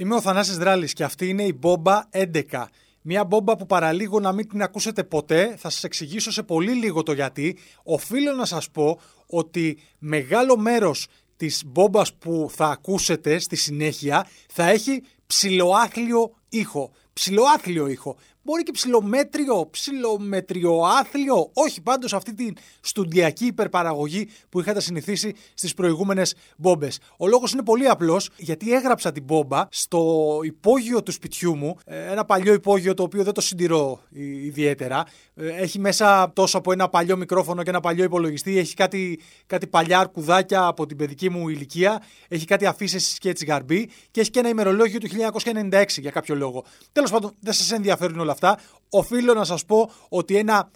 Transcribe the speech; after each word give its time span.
Είμαι 0.00 0.14
ο 0.14 0.20
Θανάσης 0.20 0.56
Δράλης 0.56 0.92
και 0.92 1.04
αυτή 1.04 1.28
είναι 1.28 1.42
η 1.42 1.56
Μπόμπα 1.58 2.08
11. 2.10 2.64
Μια 3.02 3.24
μπόμπα 3.24 3.56
που 3.56 3.66
παραλίγο 3.66 4.20
να 4.20 4.32
μην 4.32 4.48
την 4.48 4.62
ακούσετε 4.62 5.04
ποτέ, 5.04 5.54
θα 5.58 5.70
σας 5.70 5.84
εξηγήσω 5.84 6.32
σε 6.32 6.42
πολύ 6.42 6.72
λίγο 6.72 7.02
το 7.02 7.12
γιατί. 7.12 7.58
Οφείλω 7.82 8.32
να 8.32 8.44
σας 8.44 8.70
πω 8.70 9.00
ότι 9.26 9.78
μεγάλο 9.98 10.56
μέρος 10.56 11.06
της 11.36 11.62
μπόμπας 11.66 12.14
που 12.14 12.50
θα 12.54 12.66
ακούσετε 12.66 13.38
στη 13.38 13.56
συνέχεια 13.56 14.26
θα 14.48 14.68
έχει 14.68 15.02
ψηλοάθλιο 15.26 16.30
ήχο. 16.48 16.90
Ψηλοάθλιο 17.12 17.86
ήχο. 17.86 18.16
Μπορεί 18.42 18.62
και 18.62 18.72
ψηλομέτριο, 18.72 19.68
ψηλομετριοάθλιο. 19.70 21.50
Όχι 21.52 21.80
πάντως 21.80 22.12
αυτή 22.12 22.34
την 22.34 22.56
στουντιακή 22.80 23.46
υπερπαραγωγή 23.46 24.28
που 24.48 24.60
είχατε 24.60 24.80
συνηθίσει 24.80 25.34
στις 25.54 25.74
προηγούμενες 25.74 26.34
μπόμπες. 26.56 26.98
Ο 27.18 27.28
λόγος 27.28 27.52
είναι 27.52 27.62
πολύ 27.62 27.88
απλός, 27.88 28.30
γιατί 28.36 28.72
έγραψα 28.72 29.12
την 29.12 29.22
μπόμπα 29.22 29.66
στο 29.70 30.40
υπόγειο 30.42 31.02
του 31.02 31.12
σπιτιού 31.12 31.56
μου. 31.56 31.76
Ε, 31.84 32.10
ένα 32.10 32.24
παλιό 32.24 32.52
υπόγειο 32.52 32.94
το 32.94 33.02
οποίο 33.02 33.24
δεν 33.24 33.32
το 33.32 33.40
συντηρώ 33.40 34.00
ιδιαίτερα. 34.44 35.04
Ε, 35.34 35.48
έχει 35.48 35.78
μέσα 35.78 36.32
τόσο 36.32 36.58
από 36.58 36.72
ένα 36.72 36.88
παλιό 36.88 37.16
μικρόφωνο 37.16 37.62
και 37.62 37.70
ένα 37.70 37.80
παλιό 37.80 38.04
υπολογιστή. 38.04 38.58
Έχει 38.58 38.74
κάτι, 38.74 39.20
κάτι 39.46 39.66
παλιά 39.66 39.98
αρκουδάκια 39.98 40.66
από 40.66 40.86
την 40.86 40.96
παιδική 40.96 41.30
μου 41.30 41.48
ηλικία. 41.48 42.02
Έχει 42.28 42.44
κάτι 42.44 42.66
αφήσεις 42.66 43.18
και 43.18 43.28
έτσι 43.28 43.44
γαρμπή. 43.44 43.90
Και 44.10 44.20
έχει 44.20 44.30
και 44.30 44.38
ένα 44.38 44.48
ημερολόγιο 44.48 44.98
του 44.98 45.08
1996 45.08 45.84
για 45.98 46.10
κάποιο 46.10 46.34
λόγο. 46.34 46.64
Τέλος 46.92 47.10
πάντων, 47.10 47.34
δεν 47.40 47.52
σας 47.52 47.70
ενδιαφέρουν 47.72 48.18
όλα 48.20 48.29
αυτά, 48.32 48.58
οφείλω 48.90 49.34
να 49.34 49.44
σας 49.44 49.64
πω 49.64 49.90
ότι 50.08 50.36
ένα 50.36 50.70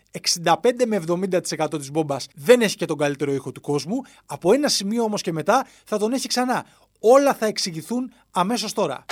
65 0.44 0.54
με 0.86 1.02
70% 1.08 1.78
της 1.78 1.90
μπόμπας 1.90 2.26
δεν 2.34 2.60
έχει 2.60 2.76
και 2.76 2.86
τον 2.86 2.98
καλύτερο 2.98 3.32
ήχο 3.32 3.52
του 3.52 3.60
κόσμου. 3.60 4.02
Από 4.26 4.52
ένα 4.52 4.68
σημείο 4.68 5.02
όμως 5.02 5.22
και 5.22 5.32
μετά 5.32 5.66
θα 5.84 5.98
τον 5.98 6.12
έχει 6.12 6.28
ξανά. 6.28 6.64
Όλα 7.00 7.34
θα 7.34 7.46
εξηγηθούν 7.46 8.12
αμέσως 8.30 8.72
τώρα. 8.72 9.04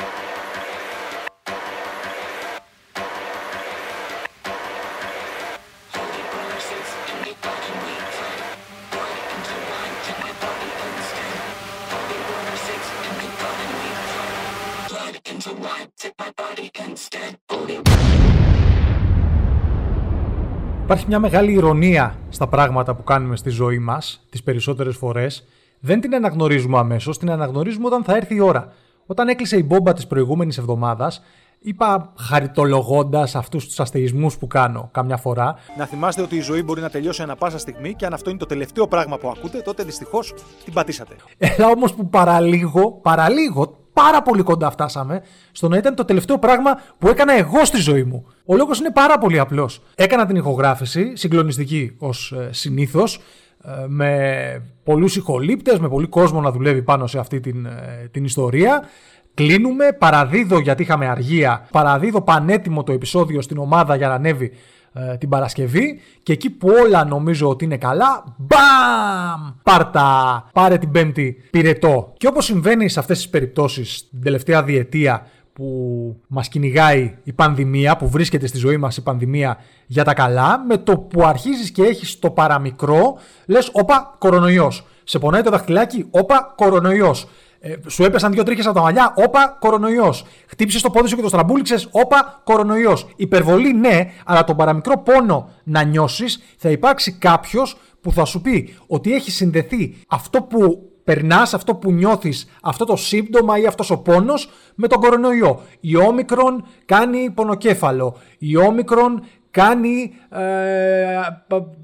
Υπάρχει 20.93 21.11
μια 21.11 21.21
μεγάλη 21.21 21.53
ηρωνία 21.53 22.15
στα 22.29 22.47
πράγματα 22.47 22.95
που 22.95 23.03
κάνουμε 23.03 23.37
στη 23.37 23.51
ζωή 23.51 23.79
μας, 23.79 24.27
τις 24.31 24.43
περισσότερες 24.43 24.97
φορές. 24.97 25.45
Δεν 25.81 26.01
την 26.01 26.15
αναγνωρίζουμε 26.15 26.79
αμέσως, 26.79 27.19
την 27.19 27.31
αναγνωρίζουμε 27.31 27.87
όταν 27.87 28.05
θα 28.05 28.17
έρθει 28.17 28.35
η 28.35 28.41
ώρα. 28.41 28.73
Όταν 29.07 29.29
έκλεισε 29.29 29.57
η 29.57 29.65
μπόμπα 29.67 29.93
της 29.93 30.07
προηγούμενης 30.07 30.59
εβδομάδας, 30.59 31.23
είπα 31.61 32.13
χαριτολογώντας 32.19 33.35
αυτούς 33.35 33.67
τους 33.67 33.81
αστεϊσμούς 33.81 34.39
που 34.39 34.47
κάνω 34.47 34.89
καμιά 34.93 35.17
φορά. 35.17 35.55
Να 35.79 35.87
θυμάστε 35.87 36.23
ότι 36.23 36.37
η 36.37 36.41
ζωή 36.41 36.63
μπορεί 36.63 36.81
να 36.81 36.91
τελειώσει 36.91 37.23
ανα 37.23 37.37
πάσα 37.37 37.59
στιγμή 37.59 37.95
και 37.95 38.07
αν 38.07 38.13
αυτό 38.13 38.31
είναι 38.31 38.39
το 38.39 38.47
τελευταίο 38.47 38.87
πράγμα 38.89 39.19
που 39.19 39.29
ακούτε, 39.29 39.59
τότε 39.59 39.83
δυστυχώς 39.83 40.35
την 40.65 40.73
πατήσατε. 40.73 41.17
Έλα 41.39 41.69
όμως 41.69 41.95
που 41.95 42.09
παραλίγο, 42.09 42.91
παραλίγο, 42.93 43.77
πάρα 43.93 44.23
πολύ 44.23 44.43
κοντά 44.43 44.71
φτάσαμε 44.71 45.23
στο 45.53 45.69
να 45.69 45.77
ήταν 45.77 45.95
το 45.95 46.05
τελευταίο 46.05 46.39
πράγμα 46.39 46.81
που 46.99 47.09
έκανα 47.09 47.39
εγώ 47.39 47.65
στη 47.65 47.81
ζωή 47.81 48.03
μου. 48.05 48.27
Ο 48.45 48.57
λόγος 48.57 48.79
είναι 48.79 48.91
πάρα 48.91 49.19
πολύ 49.19 49.39
απλός. 49.39 49.83
Έκανα 49.95 50.27
την 50.27 50.37
ηχογράφηση, 50.37 51.17
συγκλονιστική 51.17 51.95
ως 51.99 52.33
ε, 52.33 52.49
συνήθως, 52.53 53.21
ε, 53.65 53.71
με 53.87 54.63
πολλούς 54.85 55.17
ηχολήπτες, 55.17 55.79
με 55.79 55.89
πολύ 55.89 56.07
κόσμο 56.07 56.41
να 56.41 56.51
δουλεύει 56.51 56.83
πάνω 56.83 57.07
σε 57.07 57.19
αυτή 57.19 57.41
την, 57.41 57.67
ε, 57.67 58.09
την 58.11 58.25
ιστορία. 58.25 58.89
Κλείνουμε, 59.35 59.93
παραδίδω 59.99 60.59
γιατί 60.59 60.83
είχαμε 60.83 61.09
αργία, 61.09 61.69
παραδίδω 61.71 62.23
πανέτοιμο 62.23 62.83
το 62.83 62.93
επεισόδιο 62.93 63.41
στην 63.41 63.59
ομάδα 63.59 63.97
για 63.97 64.09
να 64.09 64.15
ανέβει 64.15 64.53
ε, 64.93 65.17
την 65.17 65.29
Παρασκευή 65.29 66.01
και 66.23 66.33
εκεί 66.33 66.51
που 66.51 66.69
όλα 66.83 67.05
νομίζω 67.05 67.49
ότι 67.49 67.65
είναι 67.65 67.77
καλά, 67.77 68.25
μπαμ! 68.37 69.53
Πάρτα! 69.63 70.49
Πάρε 70.53 70.79
την 70.79 70.91
Πέμπτη 70.91 71.37
πυρετό. 71.51 72.13
Και 72.17 72.27
όπως 72.27 72.45
συμβαίνει 72.45 72.89
σε 72.89 72.99
αυτές 72.99 73.17
τις 73.17 73.29
περιπτώσεις 73.29 74.09
την 74.11 74.23
τελευταία 74.23 74.63
διετία 74.63 75.27
που 75.53 76.17
μας 76.27 76.49
κυνηγάει 76.49 77.19
η 77.23 77.33
πανδημία, 77.33 77.97
που 77.97 78.09
βρίσκεται 78.09 78.47
στη 78.47 78.59
ζωή 78.59 78.77
μας 78.77 78.97
η 78.97 79.03
πανδημία 79.03 79.59
για 79.87 80.05
τα 80.05 80.15
καλά, 80.15 80.65
με 80.69 80.77
το 80.77 80.99
που 80.99 81.27
αρχίζεις 81.27 81.71
και 81.71 81.83
έχεις 81.83 82.19
το 82.19 82.31
παραμικρό, 82.31 83.19
λες, 83.47 83.71
όπα, 83.73 84.15
κορονοϊός. 84.19 84.87
Σε 85.05 85.19
πονάει 85.19 85.43
το 85.43 85.51
δαχτυλάκι, 85.51 86.07
όπα, 86.11 86.53
κορονοϊός. 86.57 87.29
Ε, 87.65 87.75
σου 87.87 88.05
έπεσαν 88.05 88.33
δύο 88.33 88.43
τρίχες 88.43 88.67
από 88.67 88.75
τα 88.75 88.83
μαλλιά, 88.83 89.15
όπα, 89.17 89.57
κορονοϊός. 89.61 90.25
Χτύπησες 90.47 90.83
το 90.83 90.91
πόδι 90.91 91.09
σου 91.09 91.17
και 91.17 91.23
το 91.23 91.29
στραμπούληξε, 91.29 91.87
όπα, 91.91 92.41
κορονοϊός. 92.45 93.07
Υπερβολή 93.17 93.73
ναι, 93.73 94.11
αλλά 94.25 94.45
τον 94.45 94.57
παραμικρό 94.57 94.99
πόνο 94.99 95.49
να 95.65 95.83
νιώσεις, 95.83 96.43
θα 96.57 96.71
υπάρξει 96.71 97.13
κάποιος 97.13 97.77
που 98.01 98.13
θα 98.13 98.25
σου 98.25 98.41
πει 98.41 98.75
ότι 98.87 99.15
έχει 99.15 99.31
συνδεθεί 99.31 99.97
αυτό 100.09 100.43
που 100.43 100.91
περνάς, 101.05 101.55
αυτό 101.55 101.75
που 101.75 101.93
νιώθεις, 101.93 102.49
αυτό 102.63 102.85
το 102.85 102.97
σύμπτωμα 102.97 103.59
ή 103.59 103.67
αυτός 103.67 103.91
ο 103.91 103.99
πόνος 103.99 104.51
με 104.75 104.89
τον 104.89 105.01
κορονοϊό. 105.01 105.61
Η 105.81 105.97
όμικρον 105.97 106.67
κάνει 106.85 107.31
πονοκέφαλο. 107.31 108.17
Η 108.39 108.57
όμικρον 108.57 109.25
κάνει, 109.53 110.13
ε, 110.31 110.41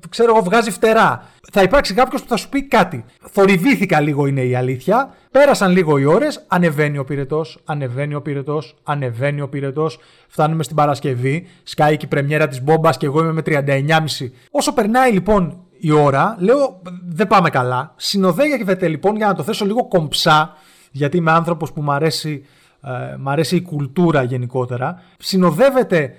ξέρω 0.09 0.35
εγώ, 0.35 0.45
βγάζει 0.45 0.71
φτερά. 0.71 1.23
Θα 1.53 1.63
υπάρξει 1.63 1.95
κάποιος 1.95 2.23
που 2.23 2.29
θα 2.29 2.37
σου 2.37 2.49
πει 2.49 2.63
κάτι. 2.63 3.05
Θορυβήθηκα 3.21 4.01
λίγο 4.01 4.27
είναι 4.27 4.43
η 4.43 4.55
αλήθεια. 4.55 5.15
Πέρασαν 5.31 5.73
λίγο 5.73 5.99
οι 5.99 6.05
ώρες, 6.05 6.45
ανεβαίνει 6.49 6.99
ο 6.99 7.05
πυρετός, 7.05 7.59
ανεβαίνει 7.65 8.15
ο 8.15 8.23
πυρετός, 8.23 8.77
ανεβαίνει 8.83 9.41
ο 9.41 9.49
πυρετός. 9.49 9.99
Φτάνουμε 10.29 10.63
στην 10.63 10.77
Παρασκευή, 10.77 11.47
σκάει 11.63 11.97
και 11.97 12.05
η 12.05 12.09
πρεμιέρα 12.09 12.49
της 12.49 12.63
μπόμπας 12.63 12.97
και 12.97 13.07
εγώ 13.07 13.21
είμαι 13.21 13.33
με 13.33 13.43
39,5. 13.43 14.33
Όσο 14.51 14.73
περνάει 14.73 15.13
λοιπόν 15.13 15.63
η 15.79 15.91
ώρα, 15.91 16.37
λέω 16.39 16.83
δεν 17.09 17.27
πάμε 17.27 17.51
καλά. 17.51 17.95
Συνοδεύεται 17.97 18.89
λοιπόν 18.89 19.17
για 19.17 19.27
να 19.27 19.35
το 19.35 19.43
θέσω 19.43 19.65
λίγο 19.65 19.89
κομψά, 19.89 20.57
γιατί 20.91 21.17
είμαι 21.17 21.31
άνθρωπος 21.31 21.73
που 21.73 21.83
μου 21.83 21.93
αρέσει, 21.93 22.45
ε, 22.83 23.17
μ 23.19 23.29
αρέσει 23.29 23.57
η 23.57 23.63
κουλτούρα 23.63 24.23
γενικότερα. 24.23 25.03
Συνοδεύεται 25.19 26.15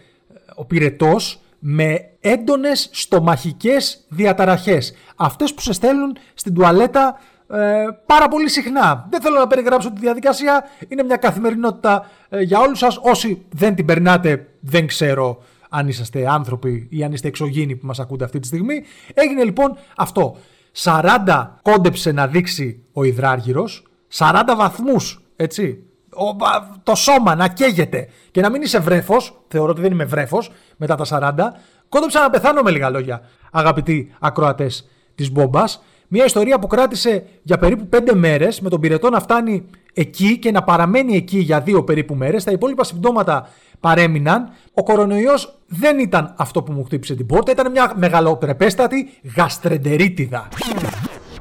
ο 0.60 0.66
πυρετός 0.66 1.40
με 1.60 2.10
έντονες 2.20 2.90
στομαχικές 2.92 4.06
διαταραχές. 4.10 4.94
Αυτές 5.16 5.54
που 5.54 5.62
σε 5.62 5.74
στέλνουν 5.74 6.18
στην 6.34 6.54
τουαλέτα 6.54 7.20
ε, 7.50 7.86
πάρα 8.06 8.28
πολύ 8.28 8.50
συχνά. 8.50 9.08
Δεν 9.10 9.22
θέλω 9.22 9.40
να 9.40 9.48
περιγράψω 9.48 9.92
τη 9.92 10.00
διαδικασία, 10.00 10.64
είναι 10.88 11.04
μια 11.04 11.16
καθημερινότητα 11.16 12.10
ε, 12.30 12.42
για 12.42 12.60
όλους 12.60 12.78
σας. 12.78 13.00
Όσοι 13.02 13.46
δεν 13.50 13.76
την 13.76 13.86
περνάτε 13.86 14.48
δεν 14.60 14.88
ξέρω 14.88 15.44
αν 15.70 15.88
είσαστε 15.88 16.30
άνθρωποι 16.30 16.88
ή 16.90 17.04
αν 17.04 17.12
είστε 17.12 17.28
εξωγήινοι 17.28 17.76
που 17.76 17.86
μας 17.86 18.00
ακούτε 18.00 18.24
αυτή 18.24 18.40
τη 18.40 18.48
στιγμή. 18.48 18.84
Έγινε 19.14 19.44
λοιπόν 19.44 19.78
αυτό. 19.96 20.38
40 20.84 21.48
κόντεψε 21.62 22.12
να 22.12 22.28
δείξει 22.28 22.84
ο 22.94 23.04
υδράργυρος, 23.04 23.84
40 24.18 24.42
βαθμούς, 24.58 25.22
έτσι, 25.36 25.84
το 26.84 26.96
σώμα 26.96 27.36
να 27.36 27.48
καίγεται 27.48 28.08
και 28.32 28.42
να 28.42 28.50
μην 28.50 28.62
είσαι 28.62 28.80
βρέφος, 28.80 29.42
θεωρώ 29.48 29.72
ότι 29.72 29.82
δεν 29.82 29.92
είμαι 29.92 30.06
βρέφος 30.06 30.52
μετά 30.78 30.96
τα 30.96 31.06
40, 31.06 31.54
κόντεψα 31.90 32.22
να 32.22 32.30
πεθάνω 32.30 32.62
με 32.62 32.72
λίγα 32.72 32.90
λόγια, 32.90 33.22
αγαπητοί 33.52 34.12
ακροατές 34.20 34.88
της 35.16 35.32
Μπόμπας. 35.32 35.84
Μια 36.08 36.26
ιστορία 36.26 36.60
που 36.60 36.68
κράτησε 36.68 37.24
για 37.44 37.58
περίπου 37.58 37.90
5 37.90 38.14
μέρες, 38.14 38.62
με 38.62 38.70
τον 38.70 38.80
πυρετό 38.80 39.10
να 39.10 39.20
φτάνει 39.20 39.66
εκεί 39.94 40.38
και 40.38 40.52
να 40.52 40.64
παραμένει 40.64 41.16
εκεί 41.16 41.40
για 41.40 41.62
δύο 41.62 41.84
περίπου 41.84 42.16
μέρες. 42.16 42.44
Τα 42.44 42.52
υπόλοιπα 42.52 42.84
συμπτώματα 42.84 43.50
παρέμειναν. 43.80 44.50
Ο 44.74 44.84
κορονοϊός 44.84 45.60
δεν 45.68 46.00
ήταν 46.00 46.34
αυτό 46.38 46.64
που 46.64 46.72
μου 46.72 46.84
χτύπησε 46.84 47.16
την 47.16 47.26
πόρτα, 47.26 47.52
ήταν 47.52 47.72
μια 47.72 47.94
μεγαλοπρεπέστατη 47.96 49.10
γαστρεντερίτιδα. 49.36 50.48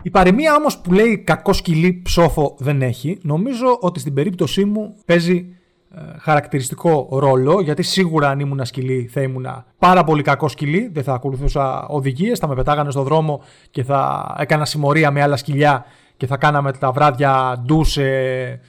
Η 0.02 0.10
παροιμία 0.10 0.54
όμως 0.54 0.78
που 0.78 0.92
λέει 0.92 1.18
κακό 1.18 1.52
σκυλί 1.52 2.00
ψόφο 2.04 2.54
δεν 2.58 2.82
έχει, 2.82 3.18
νομίζω 3.22 3.78
ότι 3.80 4.00
στην 4.00 4.14
περίπτωσή 4.14 4.64
μου 4.64 4.94
παίζει 5.04 5.56
ε, 5.94 6.00
χαρακτηριστικό 6.18 7.08
ρόλο, 7.10 7.60
γιατί 7.60 7.82
σίγουρα 7.82 8.28
αν 8.28 8.40
ήμουν 8.40 8.64
σκυλί 8.64 9.10
θα 9.12 9.22
ήμουν 9.22 9.46
πάρα 9.78 10.04
πολύ 10.04 10.22
κακό 10.22 10.48
σκυλί, 10.48 10.90
δεν 10.92 11.02
θα 11.02 11.12
ακολουθούσα 11.12 11.86
οδηγίες, 11.86 12.38
θα 12.38 12.48
με 12.48 12.54
πετάγανε 12.54 12.90
στο 12.90 13.02
δρόμο 13.02 13.42
και 13.70 13.82
θα 13.82 14.34
έκανα 14.38 14.64
συμμορία 14.64 15.10
με 15.10 15.22
άλλα 15.22 15.36
σκυλιά 15.36 15.84
και 16.16 16.26
θα 16.26 16.36
κάναμε 16.36 16.72
τα 16.72 16.92
βράδια 16.92 17.62
ντου 17.64 17.84
σε, 17.84 18.02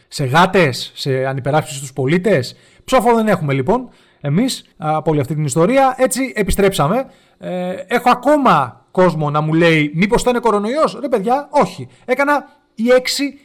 σε 0.07 0.25
γάτες, 0.25 0.91
σε 0.95 1.25
ανυπεράσπισης 1.25 1.77
στους 1.77 1.93
πολίτες. 1.93 2.55
Ψόφο 2.83 3.15
δεν 3.15 3.27
έχουμε 3.27 3.53
λοιπόν 3.53 3.89
εμείς 4.21 4.65
από 4.77 5.11
όλη 5.11 5.19
αυτή 5.19 5.35
την 5.35 5.45
ιστορία. 5.45 5.95
Έτσι 5.97 6.33
επιστρέψαμε. 6.35 7.05
Ε, 7.39 7.71
έχω 7.87 8.09
ακόμα 8.09 8.85
κόσμο 8.91 9.29
να 9.29 9.41
μου 9.41 9.53
λέει 9.53 9.91
μήπως 9.95 10.23
θα 10.23 10.29
είναι 10.29 10.39
κορονοϊός; 10.39 10.97
Ρε 11.01 11.09
παιδιά, 11.09 11.47
όχι. 11.51 11.87
Έκανα 12.05 12.47
ή 12.75 12.83
6 12.91 12.99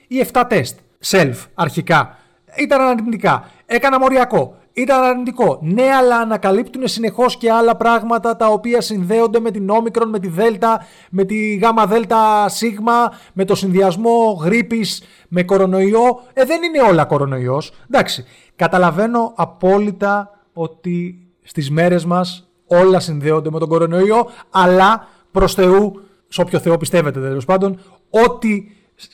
ή 0.09 0.27
7 0.33 0.45
τεστ. 0.49 0.79
Self, 1.05 1.35
αρχικά. 1.55 2.19
Ήταν 2.57 2.81
αρνητικά. 2.81 3.51
Έκανα 3.67 3.99
μοριακό. 3.99 4.57
ήταν 4.73 5.03
αρνητικό. 5.03 5.59
Ναι, 5.63 5.83
αλλά 5.83 6.17
ανακαλύπτουν 6.17 6.89
συνεχώς 6.89 7.37
και 7.37 7.51
άλλα 7.51 7.77
πράγματα 7.77 8.37
τα 8.37 8.47
οποία 8.47 8.81
συνδέονται 8.81 9.41
με 9.41 9.51
την 9.51 9.71
όμικρον, 9.71 10.09
με 10.09 10.19
τη 10.19 10.29
δέλτα, 10.29 10.85
με 11.11 11.25
τη 11.25 11.55
γάμα 11.55 11.87
δέλτα 11.87 12.49
σίγμα, 12.49 13.13
με 13.33 13.45
το 13.45 13.55
συνδυασμό 13.55 14.41
γρήπης 14.43 15.03
με 15.29 15.43
κορονοϊό. 15.43 16.23
Ε, 16.33 16.45
δεν 16.45 16.63
είναι 16.63 16.83
όλα 16.83 17.05
κορονοϊός. 17.05 17.73
Εντάξει. 17.91 18.25
Καταλαβαίνω 18.57 19.33
απόλυτα 19.37 20.31
ότι 20.53 21.27
στις 21.43 21.71
μέρες 21.71 22.05
μας 22.05 22.49
όλα 22.81 23.01
συνδέονται 23.01 23.51
με 23.51 23.59
τον 23.59 23.69
κορονοϊό, 23.69 24.31
αλλά 24.51 25.09
προς 25.31 25.55
Θεού, 25.55 26.03
σε 26.29 26.41
όποιο 26.41 26.59
Θεό 26.59 26.77
πιστεύετε 26.77 27.21
τέλος 27.21 27.45
πάντων, 27.45 27.79
ό,τι 28.11 28.65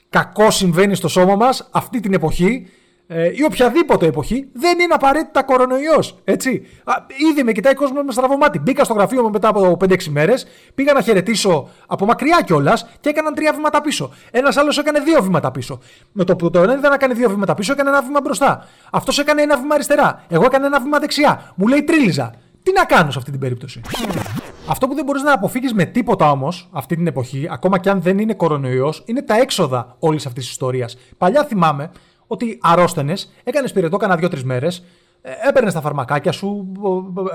κακό 0.08 0.50
συμβαίνει 0.50 0.94
στο 0.94 1.08
σώμα 1.08 1.36
μας 1.36 1.68
αυτή 1.72 2.00
την 2.00 2.12
εποχή 2.12 2.66
ε, 3.12 3.30
ή 3.34 3.44
οποιαδήποτε 3.44 4.06
εποχή 4.06 4.48
δεν 4.52 4.78
είναι 4.78 4.94
απαραίτητα 4.94 5.42
κορονοϊός. 5.42 6.18
Έτσι. 6.24 6.66
Α, 6.84 6.92
ήδη 7.30 7.42
με 7.42 7.52
κοιτάει 7.52 7.74
κόσμος 7.74 8.04
με 8.04 8.12
στραβωμάτι. 8.12 8.58
Μπήκα 8.58 8.84
στο 8.84 8.94
γραφείο 8.94 9.22
μου 9.22 9.30
μετά 9.30 9.48
από 9.48 9.76
5-6 9.80 10.04
μέρες, 10.04 10.46
πήγα 10.74 10.92
να 10.92 11.00
χαιρετήσω 11.00 11.68
από 11.86 12.04
μακριά 12.04 12.42
κιόλας 12.44 12.88
και 13.00 13.08
έκαναν 13.08 13.34
τρία 13.34 13.52
βήματα 13.52 13.80
πίσω. 13.80 14.10
Ένας 14.30 14.56
άλλος 14.56 14.78
έκανε 14.78 15.00
δύο 15.00 15.22
βήματα 15.22 15.50
πίσω. 15.50 15.78
Με 16.12 16.24
το 16.24 16.36
που 16.36 16.50
το 16.50 16.62
ένα 16.62 16.76
δεν 16.76 16.92
έκανε 16.92 17.14
δύο 17.14 17.28
βήματα 17.28 17.54
πίσω, 17.54 17.72
έκανε 17.72 17.88
ένα 17.88 18.02
βήμα 18.02 18.20
μπροστά. 18.20 18.66
Αυτός 18.92 19.18
έκανε 19.18 19.42
ένα 19.42 19.56
βήμα 19.56 19.74
αριστερά. 19.74 20.24
Εγώ 20.28 20.44
έκανα 20.44 20.66
ένα 20.66 20.80
βήμα 20.80 20.98
δεξιά. 20.98 21.52
Μου 21.54 21.66
λέει 21.66 21.82
τρίλιζα. 21.82 22.34
Τι 22.62 22.72
να 22.72 22.84
κάνω 22.84 23.10
σε 23.10 23.18
αυτή 23.18 23.30
την 23.30 23.40
περίπτωση; 23.40 23.80
Αυτό 24.68 24.88
που 24.88 24.94
δεν 24.94 25.04
μπορείς 25.04 25.22
να 25.22 25.32
αποφύγεις 25.32 25.72
με 25.72 25.84
τίποτα 25.84 26.30
όμως 26.30 26.68
αυτή 26.72 26.96
την 26.96 27.06
εποχή, 27.06 27.48
ακόμα 27.50 27.78
κι 27.78 27.88
αν 27.88 28.02
δεν 28.02 28.18
είναι 28.18 28.34
κορονοϊός, 28.34 29.02
είναι 29.06 29.22
τα 29.22 29.40
έξοδα 29.40 29.96
όλης 29.98 30.26
αυτής 30.26 30.42
της 30.42 30.52
ιστορίας. 30.52 30.96
Παλιά 31.18 31.44
θυμάμαι 31.44 31.90
ότι 32.26 32.58
αρρώσταινες, 32.62 33.32
έκανες 33.44 33.72
πυρετό 33.72 33.96
κάνα 33.96 34.16
δύο-τρεις 34.16 34.44
μέρες, 34.44 34.84
ε, 35.22 35.30
έπαιρνες 35.48 35.72
τα 35.72 35.80
φαρμακάκια 35.80 36.32
σου, 36.32 36.72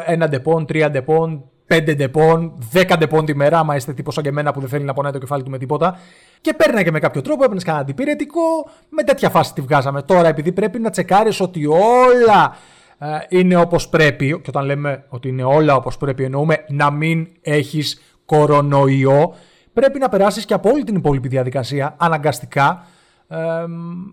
ένα 0.06 0.28
Depon, 0.28 0.66
τρία 0.66 0.92
Depon, 0.92 1.50
πέντε 1.68 1.94
Depon, 1.94 2.54
δέκα 2.72 2.98
Depon 2.98 3.26
τη 3.26 3.36
μέρα, 3.36 3.60
άμα 3.60 3.76
είστε 3.76 3.94
τύπος 3.94 4.14
σαν 4.14 4.24
και 4.24 4.30
εμένα 4.30 4.54
που 4.54 4.60
δεν 4.60 4.70
θέλει 4.70 4.84
να 4.84 4.94
πονάει 4.94 5.12
το 5.12 5.18
κεφάλι 5.18 5.44
του 5.44 5.50
με 5.50 5.58
τίποτα. 5.58 6.00
Και 6.42 6.54
παίρναγε 6.54 6.92
με 6.92 7.00
κάποιο 7.00 7.22
τρόπο, 7.22 7.44
έπαιρνες 7.44 7.64
κανένα 7.64 7.84
αντιπυρετικό, 7.84 8.42
με 8.90 9.04
τέτοια 9.04 9.30
φάση 9.30 9.54
τη 9.54 9.62
βγάζαμε. 9.62 10.02
Τώρα, 10.02 10.28
επειδή 10.28 10.52
πρέπει 10.52 10.80
να 10.80 10.90
τσεκάρεις 10.90 11.40
ότι 11.40 11.66
όλα 11.66 12.44
ε, 12.54 12.75
είναι 13.30 13.56
όπως 13.56 13.90
πρέπει, 13.90 14.28
και 14.28 14.50
όταν 14.50 14.66
λέμε 14.66 15.06
ότι 15.10 15.28
είναι 15.28 15.44
όλα 15.44 15.76
όπως 15.76 15.98
πρέπει, 15.98 16.24
εννοούμε 16.24 16.66
να 16.68 16.92
μην 16.92 17.28
έχεις 17.42 18.02
κορονοϊό, 18.26 19.34
πρέπει 19.74 20.00
να 20.00 20.10
περάσεις 20.10 20.46
και 20.46 20.54
από 20.54 20.70
όλη 20.70 20.84
την 20.84 20.96
υπόλοιπη 20.96 21.28
διαδικασία 21.28 21.96
αναγκαστικά 21.98 22.86
ε, 23.28 23.38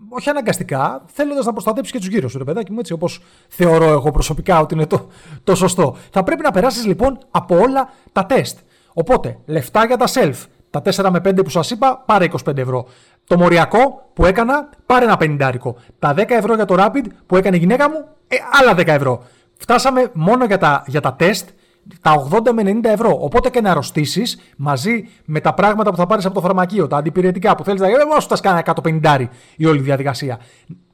όχι 0.09 0.29
αναγκαστικά, 0.29 1.03
θέλοντας 1.05 1.45
να 1.45 1.51
προστατέψεις 1.51 1.93
και 1.93 1.99
τους 1.99 2.07
γύρω 2.07 2.29
σου, 2.29 2.37
ρε 2.37 2.43
παιδάκι 2.43 2.71
μου, 2.71 2.79
έτσι 2.79 2.93
όπως 2.93 3.21
θεωρώ 3.47 3.89
εγώ 3.89 4.11
προσωπικά 4.11 4.59
ότι 4.59 4.73
είναι 4.73 4.85
το, 4.85 5.07
το 5.43 5.55
σωστό. 5.55 5.95
Θα 6.11 6.23
πρέπει 6.23 6.41
να 6.41 6.51
περάσεις 6.51 6.85
λοιπόν 6.85 7.17
από 7.31 7.57
όλα 7.57 7.89
τα 8.11 8.25
τεστ. 8.25 8.57
Οπότε, 8.93 9.37
λεφτά 9.45 9.85
για 9.85 9.97
τα 9.97 10.05
self. 10.07 10.45
Τα 10.73 10.81
4 10.81 11.09
με 11.11 11.21
5 11.25 11.43
που 11.43 11.49
σας 11.49 11.71
είπα, 11.71 12.03
πάρε 12.05 12.27
25 12.45 12.57
ευρώ. 12.57 12.87
Το 13.27 13.37
μοριακό 13.37 14.09
που 14.13 14.25
έκανα, 14.25 14.69
πάρε 14.85 15.05
ένα 15.05 15.17
50. 15.19 15.75
Τα 15.99 16.13
10 16.13 16.23
ευρώ 16.29 16.55
για 16.55 16.65
το 16.65 16.75
rapid 16.77 17.05
που 17.25 17.35
έκανε 17.35 17.55
η 17.55 17.59
γυναίκα 17.59 17.89
μου, 17.89 18.05
ε, 18.27 18.35
άλλα 18.61 18.73
10 18.73 18.87
ευρώ. 18.87 19.23
Φτάσαμε 19.57 20.09
μόνο 20.13 20.45
για 20.45 20.57
τα, 20.57 20.83
για 20.87 21.01
τα 21.01 21.13
τεστ 21.13 21.49
τα 22.01 22.27
80 22.31 22.51
με 22.53 22.63
90 22.65 22.83
ευρώ. 22.83 23.17
Οπότε 23.21 23.49
και 23.49 23.61
να 23.61 23.71
αρρωστήσεις 23.71 24.39
μαζί 24.57 25.09
με 25.25 25.39
τα 25.39 25.53
πράγματα 25.53 25.89
που 25.89 25.95
θα 25.95 26.05
πάρεις 26.05 26.25
από 26.25 26.33
το 26.33 26.41
φαρμακείο, 26.41 26.87
τα 26.87 26.97
αντιπηρετικά 26.97 27.55
που 27.55 27.63
θέλεις 27.63 27.81
να 27.81 27.87
γίνει, 27.87 27.99
σου 28.21 28.27
τα 28.27 28.37
κάνει 28.41 28.61
150 29.03 29.27
η 29.55 29.65
όλη 29.65 29.79
διαδικασία. 29.79 30.39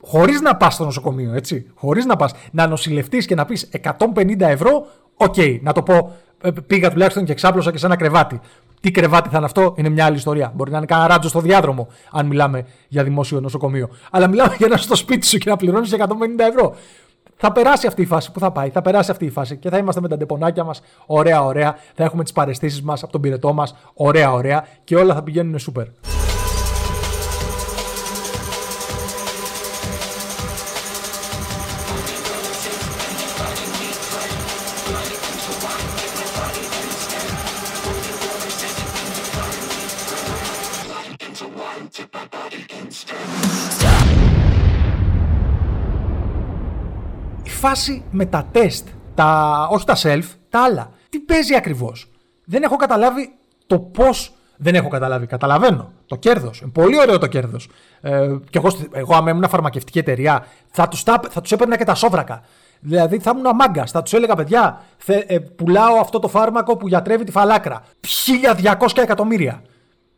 Χωρίς 0.02 0.42
να 0.42 0.56
πας 0.56 0.74
στο 0.74 0.84
νοσοκομείο, 0.84 1.34
έτσι. 1.34 1.72
Χωρίς 1.76 2.06
να 2.06 2.16
πας 2.16 2.34
να 2.52 2.68
νοσηλευτείς 2.68 3.26
και 3.26 3.36
να 3.36 3.46
πεις 3.46 3.70
150 4.16 4.40
ευρώ, 4.40 4.86
ok, 5.16 5.34
okay, 5.38 5.60
να 5.62 5.74
το 5.74 5.84
πω. 5.84 6.16
Ε, 6.42 6.52
πήγα 6.68 6.92
τουλάχιστον 6.92 7.26
και 7.26 7.34
ξάπλωσα 7.34 7.72
και 7.72 7.78
σε 7.78 7.86
ένα 7.86 7.96
κρεβάτι. 7.96 8.40
Τι 8.80 8.92
κρεβάτι 8.92 9.30
θα 9.30 9.38
είναι 9.38 9.46
αυτό, 9.46 9.74
είναι 9.78 9.90
μια 9.90 10.06
άλλη 10.06 10.16
ιστορία. 10.16 10.52
Μπορεί 10.56 10.72
να 10.72 10.78
είναι 10.78 10.86
κανένα 10.86 11.08
ράτζο 11.08 11.30
στο 11.30 11.40
διάδρομο, 11.40 11.88
αν 12.12 12.26
μιλάμε 12.26 12.66
για 12.88 13.04
δημόσιο 13.04 13.40
νοσοκομείο. 13.40 13.90
Αλλά 14.12 14.28
μιλάμε 14.28 14.56
για 14.58 14.68
να 14.68 14.71
'σαι 14.71 14.78
στο 14.78 14.96
σπίτι 14.96 15.26
σου 15.26 15.38
και 15.38 15.50
να 15.50 15.56
πληρώνεις 15.56 15.94
150 15.94 16.06
ευρώ. 16.50 16.76
Θα 17.42 17.52
περάσει 17.52 17.88
αυτή 17.88 18.02
η 18.02 18.06
φάση. 18.06 18.32
Πού 18.32 18.40
θα 18.40 18.52
πάει, 18.52 18.70
θα 18.70 18.82
περάσει 18.82 19.12
αυτή 19.12 19.26
η 19.26 19.30
φάση 19.30 19.58
και 19.58 19.70
θα 19.70 19.78
είμαστε 19.78 20.02
με 20.02 20.08
τα 20.08 20.18
ντεπονάκια 20.18 20.64
μας. 20.64 20.82
Ωραία, 21.06 21.44
ωραία. 21.44 21.78
Θα 21.96 22.04
έχουμε 22.04 22.24
τις 22.24 22.32
παραισθήσεις 22.32 22.82
μας 22.82 23.04
από 23.04 23.12
τον 23.12 23.22
πυρετό 23.22 23.54
μας. 23.54 23.76
Ωραία, 23.94 24.32
ωραία. 24.32 24.68
Και 24.84 24.96
όλα 24.96 25.14
θα 25.14 25.24
πηγαίνουν 25.24 25.60
σούπερ. 25.60 25.86
Φάση 47.60 48.04
με 48.12 48.26
τα 48.26 48.46
τεστ, 48.52 48.88
τα, 49.16 49.68
όχι 49.72 49.86
τα 49.86 49.96
self, 50.02 50.24
τα 50.50 50.64
άλλα. 50.64 50.92
Τι 51.10 51.20
παίζει 51.20 51.56
ακριβώς; 51.56 52.12
Δεν 52.46 52.64
έχω 52.64 52.76
καταλάβει 52.76 53.36
το 53.68 53.80
πώς. 53.80 54.34
Δεν 54.62 54.76
έχω 54.76 54.88
καταλάβει. 54.88 55.26
Καταλαβαίνω. 55.26 55.92
Το 56.06 56.16
κέρδος. 56.16 56.64
Πολύ 56.74 57.00
ωραίο 57.00 57.18
το 57.18 57.28
κέρδος. 57.28 57.70
Ε, 58.02 58.28
και 58.50 58.58
εγώ, 58.58 58.70
εγώ, 58.92 59.16
άμα 59.16 59.30
ήμουν 59.30 59.50
φαρμακευτική 59.50 60.00
εταιρεία, 60.00 60.46
θα 60.70 60.88
τους 60.88 61.04
θα 61.04 61.42
τους 61.42 61.52
έπαιρνα 61.52 61.78
και 61.78 61.84
τα 61.84 61.96
σόβρακα. 61.96 62.42
Δηλαδή 62.80 63.20
θα 63.20 63.32
ήμουν 63.34 63.48
αμάγκα. 63.48 63.86
Θα 63.86 64.02
τους 64.02 64.14
έλεγα, 64.14 64.36
παιδιά, 64.36 64.82
θε, 64.98 65.24
ε, 65.28 65.40
πουλάω 65.40 66.00
αυτό 66.00 66.20
το 66.20 66.28
φάρμακο 66.28 66.78
που 66.78 66.88
γιατρεύει 66.88 67.24
τη 67.24 67.32
φαλάκρα. 67.32 67.84
1200 68.00 69.02
εκατομμύρια. 69.02 69.62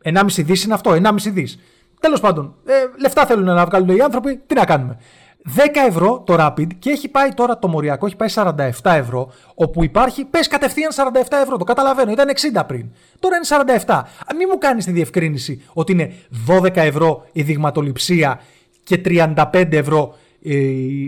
1,5 0.04 0.44
δις 0.44 0.64
είναι 0.64 0.74
αυτό, 0.74 0.92
1,5 0.92 1.32
δις. 1.32 1.60
Τέλος 2.00 2.20
πάντων, 2.20 2.56
ε, 2.66 2.74
λεφτά 3.00 3.26
θέλουν 3.26 3.46
να 3.46 3.66
βγάλουν 3.66 3.90
οι 3.98 4.02
άνθρωποι, 4.02 4.42
τι 4.48 4.56
να 4.56 4.66
κάνουμε. 4.66 4.98
10 5.44 5.88
ευρώ 5.88 6.24
το 6.26 6.36
Rapid 6.40 6.68
και 6.80 6.90
έχει 6.90 7.08
πάει 7.08 7.30
τώρα 7.30 7.60
το 7.60 7.68
μοριακό, 7.68 8.06
έχει 8.06 8.16
πάει 8.16 8.30
47 8.34 8.70
ευρώ, 8.84 9.32
όπου 9.56 9.84
υπάρχει, 9.84 10.26
πες 10.26 10.48
κατευθείαν 10.48 10.92
47 10.92 11.42
ευρώ, 11.42 11.58
το 11.58 11.64
καταλαβαίνω, 11.64 12.12
ήταν 12.12 12.30
60 12.30 12.64
πριν. 12.68 12.86
Τώρα 13.20 13.36
είναι 13.36 13.46
47. 13.86 14.02
Μην 14.38 14.48
μου 14.52 14.58
κάνεις 14.58 14.86
τη 14.86 14.92
διευκρίνηση 14.92 15.64
ότι 15.74 15.92
είναι 15.92 16.14
12 16.48 16.76
ευρώ 16.76 17.26
η 17.32 17.42
δειγματοληψία 17.42 18.42
και 18.84 19.02
35 19.06 19.72
ευρώ 19.72 20.16
ε, 20.44 20.56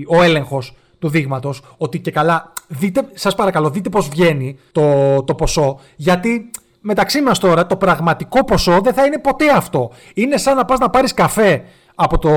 ο 0.08 0.22
έλεγχος 0.22 0.76
του 1.00 1.10
δείγματος, 1.10 1.62
ότι 1.78 2.00
και 2.00 2.12
καλά, 2.12 2.54
δείτε, 2.68 3.08
σας 3.14 3.36
παρακαλώ, 3.36 3.70
δείτε 3.70 3.90
πώς 3.90 4.10
βγαίνει 4.10 4.60
το, 4.72 5.24
το 5.24 5.36
ποσό, 5.36 5.80
γιατί 5.96 6.50
μεταξύ 6.84 7.22
μας 7.22 7.40
τώρα 7.40 7.66
το 7.66 7.76
πραγματικό 7.76 8.44
ποσό 8.44 8.82
δεν 8.82 8.94
θα 8.94 9.06
είναι 9.06 9.20
ποτέ 9.20 9.50
αυτό. 9.56 9.92
Είναι 10.14 10.38
σαν 10.38 10.56
να 10.56 10.66
πας 10.66 10.80
να 10.80 10.90
πάρεις 10.90 11.14
καφέ 11.14 11.64
από 11.96 12.18
το, 12.18 12.30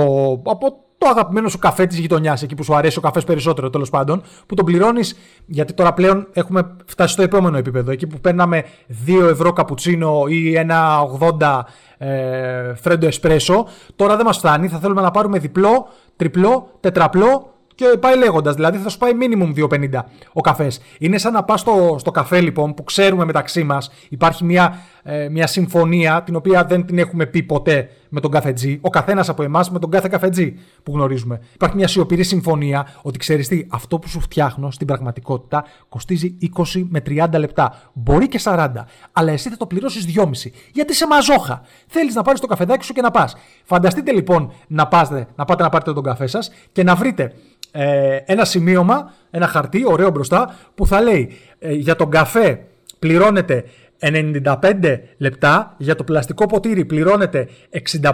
από 0.50 0.87
το 0.98 1.08
αγαπημένο 1.08 1.48
σου 1.48 1.58
καφέ 1.58 1.87
της 1.87 1.98
γειτονιάς, 1.98 2.43
εκεί 2.43 2.54
που 2.54 2.62
σου 2.62 2.75
αρέσει 2.75 2.98
ο 2.98 3.00
καφές 3.00 3.25
περισσότερο 3.25 3.70
τέλος 3.70 3.90
πάντων, 3.90 4.22
που 4.46 4.54
τον 4.54 4.64
πληρώνεις. 4.64 5.16
Γιατί 5.47 5.73
τώρα 5.73 5.92
πλέον 5.92 6.28
έχουμε 6.32 6.76
φτάσει 6.87 7.12
στο 7.12 7.23
επόμενο 7.23 7.56
επίπεδο. 7.56 7.90
Εκεί 7.90 8.06
που 8.06 8.21
παίρναμε 8.21 8.64
2 9.06 9.28
ευρώ 9.30 9.52
καπουτσίνο 9.52 10.25
ή 10.28 10.56
ένα 10.56 10.99
80 11.38 11.61
ε, 11.99 12.75
φρέντο 12.75 13.06
εσπρέσο, 13.06 13.66
τώρα 13.97 14.16
δεν 14.16 14.26
μας 14.26 14.37
φτάνει. 14.37 14.68
Θα 14.68 14.78
θέλουμε 14.78 15.00
να 15.00 15.11
πάρουμε 15.11 15.38
διπλό, 15.38 15.88
τριπλό, 16.16 16.68
τετραπλό 16.80 17.55
και 17.76 17.97
πάει 18.00 18.16
λέγοντας. 18.16 18.54
Δηλαδή 18.54 18.78
θα 18.78 18.88
σου 18.88 18.99
πάει 18.99 19.12
minimum 19.21 19.68
2,50 19.71 20.00
ο 20.33 20.40
καφές. 20.40 20.80
Είναι 20.99 21.18
σαν 21.18 21.33
να 21.33 21.42
πας 21.45 21.61
στο, 21.61 21.97
στο 21.99 22.11
καφέ 22.11 22.40
λοιπόν 22.40 22.75
που 22.75 22.85
ξέρουμε 22.85 23.25
μεταξύ 23.25 23.62
μας. 23.62 23.90
Υπάρχει 24.09 24.45
μια, 24.45 24.78
ε, 25.08 25.28
μια 25.28 25.46
συμφωνία 25.46 26.22
την 26.22 26.36
οποία 26.36 26.64
δεν 26.64 26.86
την 26.86 26.98
έχουμε 26.98 27.26
πει 27.26 27.42
ποτέ 27.42 27.88
με 28.08 28.20
τον 28.20 28.30
καφετζή. 28.30 28.78
Ο 28.80 28.90
καθένας 28.90 29.28
από 29.28 29.42
εμάς 29.42 29.70
με 29.70 29.78
τον 29.78 29.90
κάθε 29.90 30.08
καφετζή 30.08 30.58
που 30.82 30.92
γνωρίζουμε. 30.92 31.40
Υπάρχει 31.54 31.76
μια 31.76 31.88
σιωπηρή 31.88 32.22
συμφωνία 32.22 32.88
ότι 33.02 33.18
ξέρεις 33.18 33.48
τι, 33.48 33.66
αυτό 33.68 33.98
που 33.98 34.08
σου 34.08 34.20
φτιάχνω 34.20 34.70
στην 34.70 34.86
πραγματικότητα 34.86 35.64
κοστίζει 35.88 36.38
20 36.75 36.84
με 36.88 37.02
30 37.06 37.26
λεπτά. 37.38 37.90
Μπορεί 37.92 38.28
και 38.28 38.40
40. 38.42 38.68
Αλλά 39.12 39.32
εσύ 39.32 39.48
θα 39.48 39.56
το 39.56 39.66
πληρώσεις 39.66 40.06
2,5. 40.16 40.25
Γιατί 40.72 40.94
σε 40.94 41.06
μαζόχα. 41.06 41.60
Θέλεις 41.86 42.14
να 42.14 42.22
πάρεις 42.22 42.40
το 42.40 42.46
καφεδάκι 42.46 42.84
σου 42.84 42.92
και 42.92 43.00
να 43.00 43.10
πας. 43.10 43.36
Φανταστείτε 43.64 44.12
λοιπόν 44.12 44.52
να, 44.66 44.86
πάτε, 44.86 45.26
να 45.36 45.44
πάτε 45.44 45.62
να 45.62 45.68
πάρετε 45.68 45.92
τον 45.92 46.02
καφέ 46.02 46.26
σας 46.26 46.50
και 46.72 46.82
να 46.82 46.94
βρείτε 46.94 47.32
ε, 47.70 48.16
ένα 48.25 48.44
σημείωμα, 48.44 49.12
ένα 49.30 49.46
χαρτί, 49.46 49.82
ωραίο 49.86 50.10
μπροστά, 50.10 50.54
που 50.75 50.86
θα 50.86 51.00
λέει 51.00 51.32
ε, 51.58 51.72
για 51.72 51.96
τον 51.96 52.10
καφέ 52.10 52.66
πληρώνετε 52.98 53.64
95 54.00 54.99
λεπτά, 55.19 55.75
για 55.79 55.95
το 55.95 56.05
πλαστικό 56.05 56.47
ποτήρι 56.47 56.85
πληρώνετε 56.85 57.49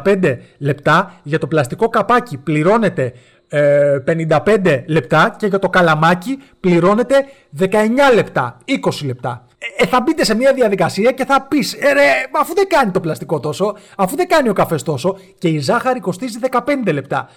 65 0.05 0.37
λεπτά, 0.59 1.15
για 1.23 1.39
το 1.39 1.47
πλαστικό 1.47 1.89
καπάκι 1.89 2.39
πληρώνετε 2.39 3.13
55 3.53 4.65
ε, 4.65 4.85
λεπτά 4.87 5.35
και 5.39 5.47
για 5.47 5.59
το 5.59 5.69
καλαμάκι 5.69 6.39
πληρώνετε 6.61 7.15
19 7.59 7.69
λεπτά, 8.15 8.59
20 8.67 9.05
λεπτά. 9.05 9.47
Ε, 9.77 9.87
θα 9.87 10.01
μπείτε 10.01 10.25
σε 10.25 10.35
μια 10.35 10.53
διαδικασία 10.53 11.13
και 11.13 11.25
θα 11.25 11.43
πεις 11.43 11.73
ε, 11.75 11.93
ρε, 11.93 12.11
αφού 12.41 12.55
δεν 12.55 12.69
κάνει 12.69 12.91
το 12.91 13.01
πλαστικό 13.01 13.41
τόσο, 13.41 13.77
αφού 13.97 14.17
δεν 14.17 14.29
κάνει 14.29 14.49
ο 14.49 14.53
καφές 14.53 14.83
τόσο 14.83 15.19
και 15.39 15.49
η 15.49 15.59
ζάχαρη 15.59 16.01
κοστίζει 16.01 16.39
15 16.51 16.93
λεπτά. 16.93 17.29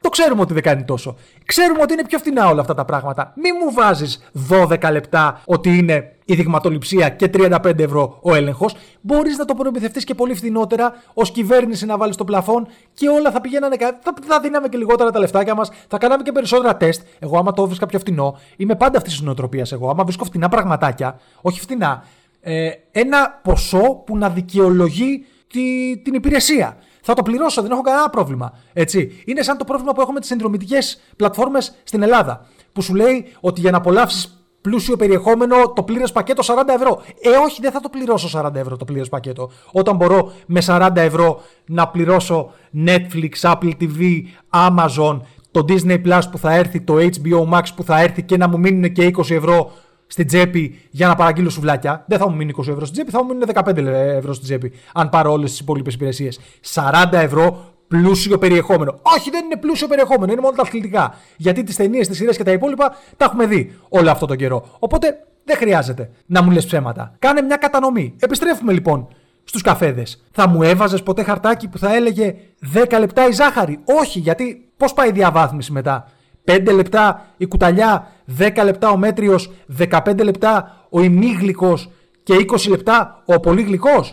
Το 0.00 0.08
ξέρουμε 0.08 0.40
ότι 0.40 0.52
δεν 0.52 0.62
κάνει 0.62 0.84
τόσο. 0.84 1.16
Ξέρουμε 1.44 1.82
ότι 1.82 1.92
είναι 1.92 2.04
πιο 2.04 2.18
φθηνά 2.18 2.48
όλα 2.48 2.60
αυτά 2.60 2.74
τα 2.74 2.84
πράγματα. 2.84 3.32
Μη 3.36 3.52
μου 3.52 3.72
βάζεις 3.72 4.30
12 4.48 4.90
λεπτά 4.92 5.42
ότι 5.44 5.76
είναι 5.78 6.12
η 6.32 6.34
δειγματοληψία 6.34 7.08
και 7.08 7.30
35 7.34 7.78
ευρώ 7.78 8.18
ο 8.22 8.34
έλεγχος. 8.34 8.76
Μπορείς 9.00 9.38
να 9.38 9.44
το 9.44 9.54
προμηθευτείς 9.54 10.04
και 10.04 10.14
πολύ 10.14 10.34
φθηνότερα 10.34 10.94
ως 11.14 11.30
κυβέρνηση 11.30 11.86
να 11.86 11.96
βάλεις 11.96 12.16
το 12.16 12.24
πλαφόν 12.24 12.66
και 12.94 13.08
όλα 13.08 13.30
θα 13.30 13.40
πηγαίνανε. 13.40 13.76
Θα, 13.78 14.14
θα 14.26 14.40
δίναμε 14.40 14.68
και 14.68 14.76
λιγότερα 14.76 15.10
τα 15.10 15.18
λεφτάκια 15.18 15.54
μας, 15.54 15.70
θα 15.88 15.98
κάναμε 15.98 16.22
και 16.22 16.32
περισσότερα 16.32 16.76
τεστ. 16.76 17.02
Εγώ, 17.18 17.38
άμα 17.38 17.52
το 17.52 17.66
βρίσκα 17.66 17.86
πιο 17.86 17.98
φθηνό, 17.98 18.38
είμαι 18.56 18.74
πάντα 18.74 18.98
αυτής 18.98 19.12
της 19.12 19.22
νοοτροπίας. 19.22 19.72
Εγώ, 19.72 19.90
άμα 19.90 20.04
βρίσκω 20.04 20.24
φθηνά 20.24 20.48
πραγματάκια, 20.48 21.20
όχι 21.40 21.60
φθηνά, 21.60 22.04
ε, 22.40 22.70
ένα 22.90 23.40
ποσό 23.42 24.02
που 24.06 24.16
να 24.16 24.28
δικαιολογεί 24.28 25.26
τη, 25.46 25.96
την 25.98 26.14
υπηρεσία. 26.14 26.76
Θα 27.02 27.14
το 27.14 27.22
πληρώσω, 27.22 27.62
δεν 27.62 27.70
έχω 27.70 27.80
κανένα 27.80 28.10
πρόβλημα. 28.10 28.58
Έτσι. 28.72 29.22
Είναι 29.24 29.42
σαν 29.42 29.56
το 29.56 29.64
πρόβλημα 29.64 29.92
που 29.92 30.00
έχουμε 30.00 30.20
τις 30.20 30.28
συνδρομητικές 30.28 31.00
πλατφόρμες 31.16 31.74
στην 31.84 32.02
Ελλάδα. 32.02 32.46
Που 32.72 32.82
σου 32.82 32.94
λέει 32.94 33.32
ότι 33.40 33.60
για 33.60 33.70
να 33.70 33.76
απολαύσεις 33.76 34.41
πλούσιο 34.62 34.96
περιεχόμενο 34.96 35.72
το 35.74 35.82
πλήρες 35.82 36.12
πακέτο 36.12 36.42
40 36.46 36.68
ευρώ. 36.74 37.02
Ε, 37.20 37.28
όχι, 37.44 37.60
δεν 37.60 37.70
θα 37.72 37.80
το 37.80 37.88
πληρώσω 37.88 38.40
40 38.40 38.54
ευρώ 38.54 38.76
το 38.76 38.84
πλήρες 38.84 39.08
πακέτο. 39.08 39.50
Όταν 39.72 39.96
μπορώ 39.96 40.32
με 40.46 40.62
40 40.66 40.90
ευρώ 40.94 41.40
να 41.66 41.88
πληρώσω 41.88 42.50
Netflix, 42.86 43.52
Apple 43.52 43.72
TV, 43.80 44.20
Amazon, 44.50 45.20
το 45.50 45.64
Disney 45.68 46.02
Plus 46.06 46.20
που 46.30 46.38
θα 46.38 46.54
έρθει, 46.54 46.80
το 46.80 46.94
HBO 46.96 47.48
Max 47.52 47.62
που 47.76 47.84
θα 47.84 48.00
έρθει 48.00 48.22
και 48.22 48.36
να 48.36 48.48
μου 48.48 48.58
μείνουν 48.58 48.92
και 48.92 49.10
20 49.16 49.30
ευρώ 49.30 49.72
στην 50.06 50.26
τσέπη 50.26 50.78
για 50.90 51.06
να 51.06 51.14
παραγγείλω 51.14 51.50
σουβλάκια. 51.50 52.04
Δεν 52.08 52.18
θα 52.18 52.28
μου 52.28 52.36
μείνει 52.36 52.52
20 52.56 52.68
ευρώ 52.68 52.80
στην 52.80 52.92
τσέπη, 52.92 53.10
θα 53.10 53.24
μου 53.24 53.34
μείνει 53.34 53.44
15 53.54 53.76
ευρώ 54.16 54.32
στην 54.32 54.46
τσέπη. 54.46 54.72
Αν 54.92 55.08
πάρω 55.08 55.32
όλες 55.32 55.50
τις 55.50 55.60
υπόλοιπες 55.60 55.94
υπηρεσίες. 55.94 56.40
40 56.74 57.12
ευρώ 57.12 57.71
πλούσιο 57.92 58.38
περιεχόμενο. 58.38 58.98
Όχι, 59.02 59.30
δεν 59.30 59.44
είναι 59.44 59.56
πλούσιο 59.56 59.86
περιεχόμενο, 59.86 60.32
είναι 60.32 60.40
μόνο 60.40 60.56
τα 60.56 60.62
αθλητικά. 60.62 61.14
Γιατί 61.36 61.62
τις 61.62 61.76
ταινίες, 61.76 62.08
τις 62.08 62.16
σειρές 62.16 62.36
και 62.36 62.42
τα 62.42 62.52
υπόλοιπα 62.52 62.96
τα 63.16 63.24
έχουμε 63.24 63.46
δει 63.46 63.78
όλο 63.88 64.10
αυτό 64.10 64.26
τον 64.26 64.36
καιρό. 64.36 64.66
Οπότε 64.78 65.26
δεν 65.44 65.56
χρειάζεται 65.56 66.10
να 66.26 66.42
μου 66.42 66.50
λες 66.50 66.66
ψέματα. 66.66 67.14
Κάνε 67.18 67.42
μια 67.42 67.56
κατανομή. 67.56 68.14
Επιστρέφουμε 68.18 68.72
λοιπόν 68.72 69.08
στους 69.44 69.62
καφέδες. 69.62 70.24
Θα 70.32 70.48
μου 70.48 70.62
έβαζες 70.62 71.02
ποτέ 71.02 71.22
χαρτάκι 71.22 71.68
που 71.68 71.78
θα 71.78 71.94
έλεγε 71.94 72.34
10 72.74 72.98
λεπτά 72.98 73.28
η 73.28 73.32
ζάχαρη. 73.32 73.78
Όχι, 73.84 74.18
γιατί 74.18 74.68
πώς 74.76 74.92
πάει 74.92 75.08
η 75.08 75.12
διαβάθμιση 75.12 75.72
μετά; 75.72 76.08
5 76.44 76.72
λεπτά 76.74 77.26
η 77.36 77.46
κουταλιά, 77.46 78.06
10 78.38 78.64
λεπτά 78.64 78.90
ο 78.90 78.96
μέτριος, 78.96 79.52
15 79.78 80.22
λεπτά 80.22 80.86
ο 80.90 81.02
ημίγλικος 81.02 81.90
και 82.22 82.34
20 82.34 82.68
λεπτά 82.68 83.22
ο 83.24 83.40
πολύ 83.40 83.62
γλυκός. 83.62 84.12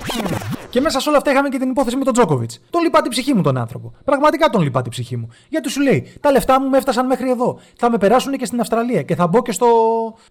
Και 0.70 0.82
μέσα 0.82 1.00
σε 1.00 1.10
όλα 1.10 1.18
αυτά 1.18 1.32
είχαμε 1.32 1.50
και 1.50 1.58
την 1.58 1.70
υπόθεση 1.70 1.98
με 1.98 2.04
τον 2.04 2.14
Τζόκοβιτς. 2.14 2.60
Τον 2.70 2.82
λυπά 2.82 3.02
την 3.02 3.12
ψυχή 3.12 3.34
μου 3.34 3.42
τον 3.42 3.58
άνθρωπο. 3.58 3.94
Πραγματικά 4.06 4.50
τον 4.50 4.62
λυπά 4.62 4.82
την 4.82 4.92
ψυχή 4.92 5.18
μου. 5.18 5.28
Γιατί 5.50 5.70
σου 5.70 5.82
λέει, 5.82 6.14
τα 6.22 6.32
λεφτά 6.32 6.62
μου 6.62 6.70
με 6.70 6.78
έφτασαν 6.78 7.06
μέχρι 7.06 7.30
εδώ. 7.30 7.60
Θα 7.76 7.90
με 7.92 7.98
περάσουν 7.98 8.38
και 8.38 8.46
στην 8.46 8.60
Αυστραλία 8.60 9.02
και 9.02 9.16
θα 9.16 9.28
μπω 9.28 9.42
και 9.42 9.52
στο, 9.52 9.68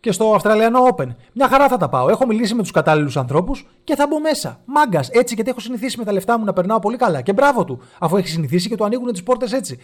και 0.01 0.13
στο 0.13 0.33
Αυστραλιανό 0.35 0.79
Open. 0.97 1.07
Μια 1.33 1.49
χαρά 1.49 1.69
θα 1.69 1.77
τα 1.77 1.89
πάω. 1.89 2.09
Έχω 2.09 2.27
μιλήσει 2.27 2.55
με 2.55 2.63
τους 2.63 2.71
κατάλληλους 2.71 3.17
ανθρώπους 3.17 3.67
και 3.85 3.95
θα 3.95 4.07
μπω 4.07 4.21
μέσα. 4.21 4.61
Μάγκας, 4.65 5.09
έτσι 5.09 5.35
γιατί 5.35 5.51
έχω 5.51 5.61
συνηθίσει 5.61 5.99
με 5.99 6.05
τα 6.05 6.13
λεφτά 6.13 6.39
μου 6.39 6.45
να 6.45 6.53
περνάω 6.53 6.79
πολύ 6.79 6.97
καλά. 6.97 7.21
Και 7.21 7.33
μπράβο 7.33 7.65
του, 7.65 7.81
αφού 7.99 8.17
έχει 8.17 8.29
συνηθίσει 8.29 8.69
και 8.69 8.77
του 8.77 8.85
ανοίγουν 8.85 9.13
τις 9.13 9.23
πόρτες 9.23 9.53
έτσι. 9.53 9.79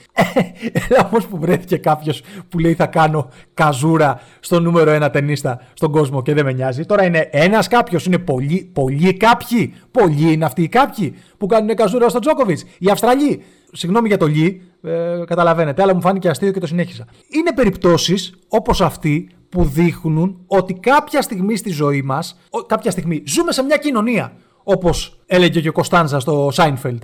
Έλα 0.89 1.09
όμως 1.11 1.27
που 1.27 1.39
βρέθηκε 1.39 1.77
κάποιος 1.77 2.23
που 2.49 2.59
λέει 2.59 2.75
θα 2.75 2.87
κάνω 2.87 3.29
καζούρα 3.55 4.21
στο 4.41 4.61
νούμερο 4.61 4.91
ένα 4.91 5.11
ταινίστα 5.11 5.61
στον 5.73 5.91
κόσμο 5.91 6.23
και 6.23 6.35
δεν 6.35 6.45
με 6.45 6.53
νοιάζει. 6.53 6.85
Τώρα 6.85 7.05
είναι 7.05 7.29
ένας 7.33 7.69
κάποιος, 7.69 8.07
είναι 8.07 8.19
πολλοί, 8.19 8.71
πολλοί 8.73 9.15
κάποιοι. 9.17 9.75
Πολλοί 9.91 10.37
είναι 10.45 10.53
αυτοί 10.53 10.63
οι 10.63 10.69
κάποιοι 10.69 11.17
που 11.39 11.47
κάνουν 11.47 11.77
καζούρα 11.77 12.09
στον 12.09 12.21
Τζόκοβιτς. 12.21 12.65
Οι 12.79 12.91
Αυστραλοί. 12.91 13.43
Συγγνώμη 13.73 14.09
για 14.09 14.17
το 14.17 14.27
λι, 14.27 14.63
ε, 14.83 15.23
καταλαβαίνετε, 15.27 15.83
αλλά 15.83 15.95
μου 15.95 16.01
φάνηκε 16.01 16.29
αστείο 16.29 16.53
και 16.53 16.61
το 16.61 16.67
συνέχισα. 16.67 17.07
Είναι 17.29 17.53
περιπτώσεις 17.53 18.35
όπως 18.49 18.81
αυτή 18.81 19.29
που 19.49 19.65
δείχνουν 19.65 20.45
ότι 20.47 20.75
κάποια 20.75 21.23
στιγμή 21.23 21.57
στη 21.57 21.71
ζωή 21.71 22.03
μας, 22.03 22.39
κάποια 22.67 22.91
στιγμή 22.91 23.23
ζούμε 23.27 23.53
σε 23.53 23.63
μια 23.63 23.77
κοινωνία. 23.77 24.33
Όπως 24.67 25.21
έλεγε 25.27 25.61
και 25.61 25.69
ο 25.69 25.73
Κωνσταντζα 25.73 26.21
στο 26.21 26.49
Σάινφελντ. 26.53 27.03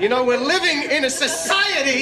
You 0.00 0.08
know, 0.12 0.22
we're 0.28 0.46
living 0.52 0.80
in 0.96 1.04
a 1.04 1.12
society. 1.24 2.00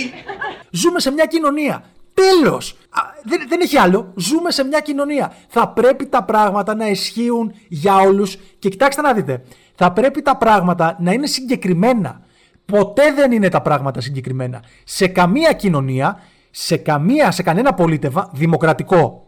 Ζούμε 0.71 1.00
σε 1.00 1.11
μια 1.11 1.26
κοινωνία. 1.26 1.85
Τέλος! 2.14 2.76
Δεν, 3.25 3.40
δεν 3.49 3.61
έχει 3.61 3.76
άλλο. 3.76 4.12
Ζούμε 4.16 4.50
σε 4.50 4.64
μια 4.64 4.80
κοινωνία. 4.80 5.35
Θα 5.49 5.68
πρέπει 5.68 6.06
τα 6.06 6.25
πράγματα 6.25 6.75
να 6.75 6.88
ισχύουν 6.88 7.52
για 7.68 7.97
όλους. 7.97 8.37
Και 8.59 8.68
κοιτάξτε 8.68 9.02
να 9.02 9.12
δείτε. 9.12 9.42
Θα 9.75 9.92
πρέπει 9.92 10.23
τα 10.23 10.37
πράγματα 10.37 10.97
να 11.00 11.12
είναι 11.12 11.26
συγκεκριμένα. 11.26 12.21
Ποτέ 12.64 13.12
δεν 13.12 13.33
είναι 13.33 13.49
τα 13.49 13.62
πράγματα 13.62 14.00
συγκεκριμένα. 14.00 14.62
Σε 14.85 15.06
καμία 15.06 15.52
κοινωνία, 15.52 16.21
σε, 16.50 16.76
καμία, 16.76 17.30
σε 17.30 17.42
κανένα 17.42 17.75
πολίτευμα, 17.75 18.30
δημοκρατικό 18.33 19.24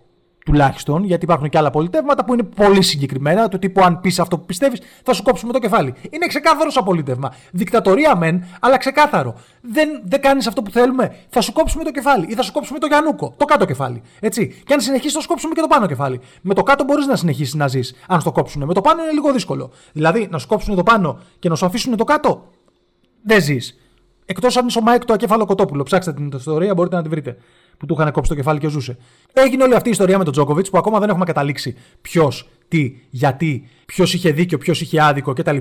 τουλάχιστον, 0.46 1.04
γιατί 1.04 1.24
υπάρχουν 1.24 1.48
και 1.48 1.58
άλλα 1.58 1.70
πολιτεύματα 1.70 2.24
που 2.24 2.32
είναι 2.32 2.42
πολύ 2.42 2.82
συγκεκριμένα, 2.82 3.48
του 3.48 3.58
τύπου 3.58 3.82
αν 3.84 4.00
πεις 4.00 4.18
αυτό 4.18 4.38
που 4.38 4.44
πιστεύεις, 4.44 4.80
θα 5.02 5.12
σου 5.12 5.22
κόψουμε 5.22 5.52
το 5.52 5.58
κεφάλι. 5.58 5.94
Είναι 6.10 6.26
ξεκάθαρο 6.26 6.70
σαν 6.70 6.84
πολίτευμα. 6.84 7.34
Δικτατορία 7.52 8.16
μεν, 8.16 8.44
αλλά 8.60 8.76
ξεκάθαρο. 8.76 9.34
Δεν, 9.60 9.88
δεν 10.04 10.20
κάνεις 10.20 10.46
αυτό 10.46 10.62
που 10.62 10.70
θέλουμε, 10.70 11.16
θα 11.28 11.40
σου 11.40 11.52
κόψουμε 11.52 11.84
το 11.84 11.90
κεφάλι 11.90 12.26
ή 12.28 12.34
θα 12.34 12.42
σου 12.42 12.52
κόψουμε 12.52 12.78
το 12.78 12.86
Γιανούκο, 12.86 13.34
το 13.36 13.44
κάτω 13.44 13.64
κεφάλι. 13.64 14.02
Έτσι. 14.20 14.62
Και 14.66 14.72
αν 14.72 14.80
συνεχίσεις, 14.80 15.12
θα 15.12 15.20
σου 15.20 15.28
κόψουμε 15.28 15.54
και 15.54 15.60
το 15.60 15.66
πάνω 15.66 15.86
κεφάλι. 15.86 16.20
Με 16.42 16.54
το 16.54 16.62
κάτω 16.62 16.84
μπορείς 16.84 17.06
να 17.06 17.16
συνεχίσεις 17.16 17.54
να 17.54 17.68
ζεις, 17.68 17.94
αν 18.08 18.20
στο 18.20 18.32
κόψουν. 18.32 18.64
Με 18.64 18.74
το 18.74 18.80
πάνω 18.80 19.02
είναι 19.02 19.12
λίγο 19.12 19.32
δύσκολο. 19.32 19.70
Δηλαδή, 19.92 20.28
να 20.30 20.38
σου 20.38 20.46
κόψουν 20.46 20.76
το 20.76 20.82
πάνω 20.82 21.18
και 21.38 21.48
να 21.48 21.54
σου 21.54 21.66
αφήσουν 21.66 21.96
το 21.96 22.04
κάτω, 22.04 22.48
δεν 23.22 23.42
ζεις. 23.42 23.80
Εκτός 24.24 24.56
αν 24.56 24.66
είσαι 24.66 24.78
ο 24.78 24.82
Μάικ 24.82 25.04
το 25.04 25.12
ακέφαλο 25.12 25.44
κοτόπουλο. 25.44 25.82
Ψάξτε 25.82 26.12
την 26.12 26.30
ιστορία, 26.36 26.74
μπορείτε 26.74 26.96
να 26.96 27.02
τη 27.02 27.08
βρείτε 27.08 27.36
που 27.78 27.86
του 27.86 27.94
είχαν 27.98 28.12
κόψει 28.12 28.30
το 28.30 28.36
κεφάλι 28.36 28.58
και 28.58 28.68
ζούσε. 28.68 28.96
Έγινε 29.32 29.62
όλη 29.62 29.74
αυτή 29.74 29.88
η 29.88 29.90
ιστορία 29.90 30.18
με 30.18 30.24
τον 30.24 30.32
Τζόκοβιτς 30.32 30.70
που 30.70 30.78
ακόμα 30.78 30.98
δεν 30.98 31.08
έχουμε 31.08 31.24
καταλήξει 31.24 31.76
ποιος, 32.00 32.48
τι, 32.68 32.92
γιατί, 33.10 33.68
ποιος 33.86 34.14
είχε 34.14 34.30
δίκιο, 34.30 34.58
ποιος 34.58 34.80
είχε 34.80 35.00
άδικο 35.02 35.32
κτλ. 35.32 35.56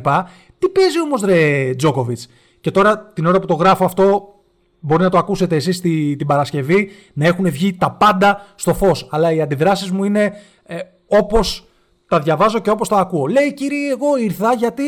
Τι 0.57 0.69
παίζει 0.69 1.01
όμως 1.01 1.21
ρε 1.21 1.73
Τζόκοβιτς; 1.75 2.27
Και 2.59 2.71
τώρα 2.71 2.99
την 2.99 3.25
ώρα 3.25 3.39
που 3.39 3.45
το 3.45 3.53
γράφω 3.53 3.85
αυτό 3.85 4.35
μπορεί 4.79 5.03
να 5.03 5.09
το 5.09 5.17
ακούσετε 5.17 5.55
εσείς 5.55 5.81
την 5.81 6.25
Παρασκευή 6.25 6.89
να 7.13 7.25
έχουν 7.25 7.51
βγει 7.51 7.73
τα 7.73 7.91
πάντα 7.91 8.45
στο 8.55 8.73
φως. 8.73 9.07
Αλλά 9.11 9.31
οι 9.31 9.41
αντιδράσεις 9.41 9.91
μου 9.91 10.03
είναι 10.03 10.33
ε, 10.63 10.77
όπως 11.07 11.67
τα 12.07 12.19
διαβάζω 12.19 12.59
και 12.59 12.69
όπως 12.69 12.87
τα 12.87 12.97
ακούω. 12.97 13.25
Λέει 13.25 13.53
κύριε 13.53 13.91
εγώ 13.91 14.17
ήρθα 14.17 14.53
γιατί 14.53 14.83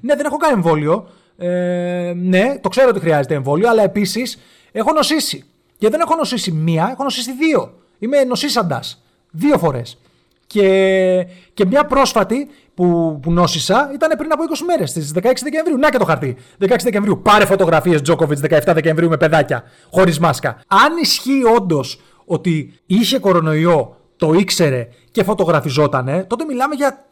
ναι 0.00 0.16
δεν 0.16 0.24
έχω 0.24 0.36
κάνει 0.36 0.54
εμβόλιο. 0.54 1.08
Ε, 1.36 2.12
ναι 2.16 2.58
το 2.60 2.68
ξέρω 2.68 2.88
ότι 2.88 3.00
χρειάζεται 3.00 3.34
εμβόλιο 3.34 3.68
αλλά 3.68 3.82
επίσης 3.82 4.38
έχω 4.72 4.92
νοσήσει. 4.92 5.44
Και 5.78 5.88
δεν 5.88 6.00
έχω 6.00 6.14
νοσήσει 6.14 6.52
μία, 6.52 6.88
έχω 6.92 7.02
νοσήσει 7.02 7.32
δύο. 7.32 7.72
Είμαι 7.98 8.24
νοσήσαντας. 8.24 9.02
Δύο 9.30 9.58
φορές. 9.58 9.98
Και, 10.46 11.26
και 11.54 11.66
μια 11.66 11.84
πρόσφατη 11.84 12.48
που, 12.74 13.18
που 13.22 13.32
νόσησα 13.32 13.90
ήταν 13.94 14.18
πριν 14.18 14.32
από 14.32 14.42
20 14.42 14.64
μέρες, 14.66 14.90
στις 14.90 15.12
16 15.14 15.20
Δεκεμβρίου. 15.42 15.76
Να 15.78 15.90
και 15.90 15.98
το 15.98 16.04
χαρτί. 16.04 16.36
16 16.60 16.76
Δεκεμβρίου. 16.82 17.20
Πάρε 17.22 17.44
φωτογραφίες 17.44 18.02
Τζόκοβιτ 18.02 18.38
17 18.50 18.60
Δεκεμβρίου 18.74 19.08
με 19.08 19.16
παιδάκια. 19.16 19.62
Χωρίς 19.90 20.18
μάσκα. 20.18 20.60
Αν 20.66 20.96
ισχύει 21.00 21.42
όντως 21.56 22.00
ότι 22.24 22.80
είχε 22.86 23.18
κορονοϊό, 23.18 23.96
το 24.16 24.32
ήξερε 24.32 24.88
και 25.10 25.24
φωτογραφιζότανε, 25.24 26.24
τότε 26.24 26.44
μιλάμε 26.44 26.74
για 26.74 27.06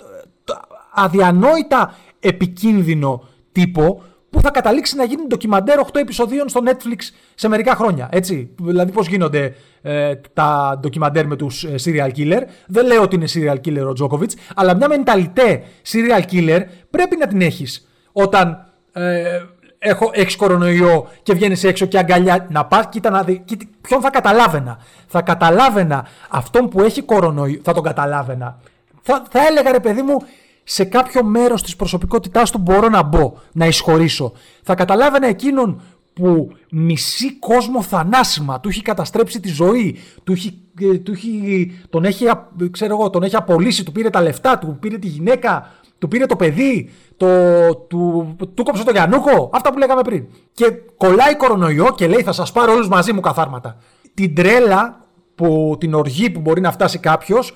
αδιανόητα 0.95 1.95
επικίνδυνο 2.21 3.29
τύπο 3.53 4.03
που 4.35 4.41
θα 4.41 4.51
καταλήξει 4.51 4.97
να 4.97 5.05
γίνει 5.05 5.27
ντοκιμαντέρ 5.27 5.79
8 5.81 5.85
επεισοδίων 5.93 6.49
στο 6.49 6.61
Netflix 6.65 6.99
σε 7.35 7.49
μερικά 7.49 7.75
χρόνια. 7.75 8.09
Έτσι. 8.13 8.51
Δηλαδή, 8.61 8.93
πώς 8.93 9.07
γίνονται 9.07 9.55
ε, 9.83 10.15
τα 10.33 10.79
ντοκιμαντέρ 10.81 11.27
με 11.27 11.37
τους 11.37 11.65
ε, 11.65 11.75
serial 11.85 12.11
killer. 12.17 12.43
Δεν 12.67 12.87
λέω 12.87 13.03
ότι 13.03 13.15
είναι 13.15 13.27
serial 13.35 13.57
killer 13.65 13.87
ο 13.89 13.93
Τζόκοβιτ, 13.93 14.31
αλλά 14.55 14.77
μια 14.77 14.89
μενταλιτέ 14.89 15.63
serial 15.93 16.23
killer 16.33 16.61
πρέπει 16.91 17.17
να 17.17 17.27
την 17.27 17.41
έχεις 17.41 17.89
όταν 18.13 18.73
ε, 18.93 19.41
έχω, 19.79 20.11
έχεις 20.13 20.37
κορονοϊό 20.37 21.09
και 21.23 21.35
βγαίνεις 21.35 21.65
έξω 21.65 21.87
και 21.87 21.99
αγκαλιά 21.99 22.47
να 22.51 22.65
πας, 22.65 22.89
κοίτα 22.89 23.11
να 23.11 23.23
δει, 23.23 23.43
κοίτα, 23.45 23.65
ποιον 23.81 24.01
θα 24.01 24.11
καταλάβαινα. 24.11 24.79
Θα 25.07 25.23
καταλάβαινα 25.23 26.07
αυτόν 26.31 26.69
που 26.69 26.81
έχει 26.81 27.03
κορονοϊό, 27.03 27.61
θα 27.63 27.73
τον 27.73 27.83
καταλάβαινα. 27.83 28.59
Θα, 29.03 29.23
θα 29.31 29.47
έλεγα 29.47 29.73
ρε 29.73 29.81
παιδί 29.81 30.03
μου, 30.03 30.17
σε 30.65 30.85
κάποιο 30.85 31.25
μέρος 31.25 31.63
της 31.63 31.77
προσωπικότητάς 31.77 32.51
του 32.51 32.59
μπορώ 32.59 32.89
να 32.89 33.03
μπω, 33.03 33.33
να 33.53 33.67
εισχωρήσω. 33.67 34.33
Θα 34.63 34.75
καταλάβαινα 34.75 35.27
εκείνον 35.27 35.81
που 36.13 36.53
μισή 36.71 37.39
κόσμο 37.39 37.83
θανάσιμα, 37.83 38.61
του 38.61 38.69
έχει 38.69 38.83
καταστρέψει 38.83 39.41
τη 39.41 39.49
ζωή, 39.49 39.97
του 40.25 40.33
έχει, 40.33 40.59
ε, 40.81 40.99
του 40.99 41.13
έχει, 41.13 41.73
τον, 41.91 42.05
έχει, 42.05 42.25
ξέρω 42.71 42.99
εγώ, 42.99 43.11
τον 43.11 43.23
έχει 43.23 43.37
απολύσει, 43.37 43.85
του 43.85 43.93
πήρε 43.93 44.11
τα 44.11 44.23
λεφτά, 44.23 44.59
του 44.59 44.77
πήρε 44.81 44.99
τη 44.99 45.07
γυναίκα, 45.07 45.71
του 45.99 46.09
πήρε 46.09 46.27
το 46.27 46.37
παιδί, 46.37 46.91
το, 47.17 47.27
του, 47.75 48.37
του 48.55 48.65
κόψε 48.65 48.85
το 48.85 48.91
Γιαννούκο, 48.91 49.51
αυτά 49.53 49.73
που 49.73 49.79
λέγαμε 49.79 50.03
πριν. 50.03 50.27
Και 50.53 50.65
κολλάει 50.97 51.37
κορονοϊό 51.37 51.95
και 51.97 52.07
λέει 52.07 52.23
θα 52.23 52.33
σας 52.33 52.53
πάρω 52.53 52.73
όλους 52.73 52.89
μαζί 52.89 53.13
μου 53.13 53.21
καθάρματα. 53.21 53.77
Την 54.15 54.35
τρέλα, 54.35 55.05
που, 55.35 55.77
την 55.81 55.95
οργή 55.95 56.31
που 56.31 56.41
μπορεί 56.41 56.61
να 56.61 56.73
φτάσει 56.73 56.99
κάποιος, 56.99 57.55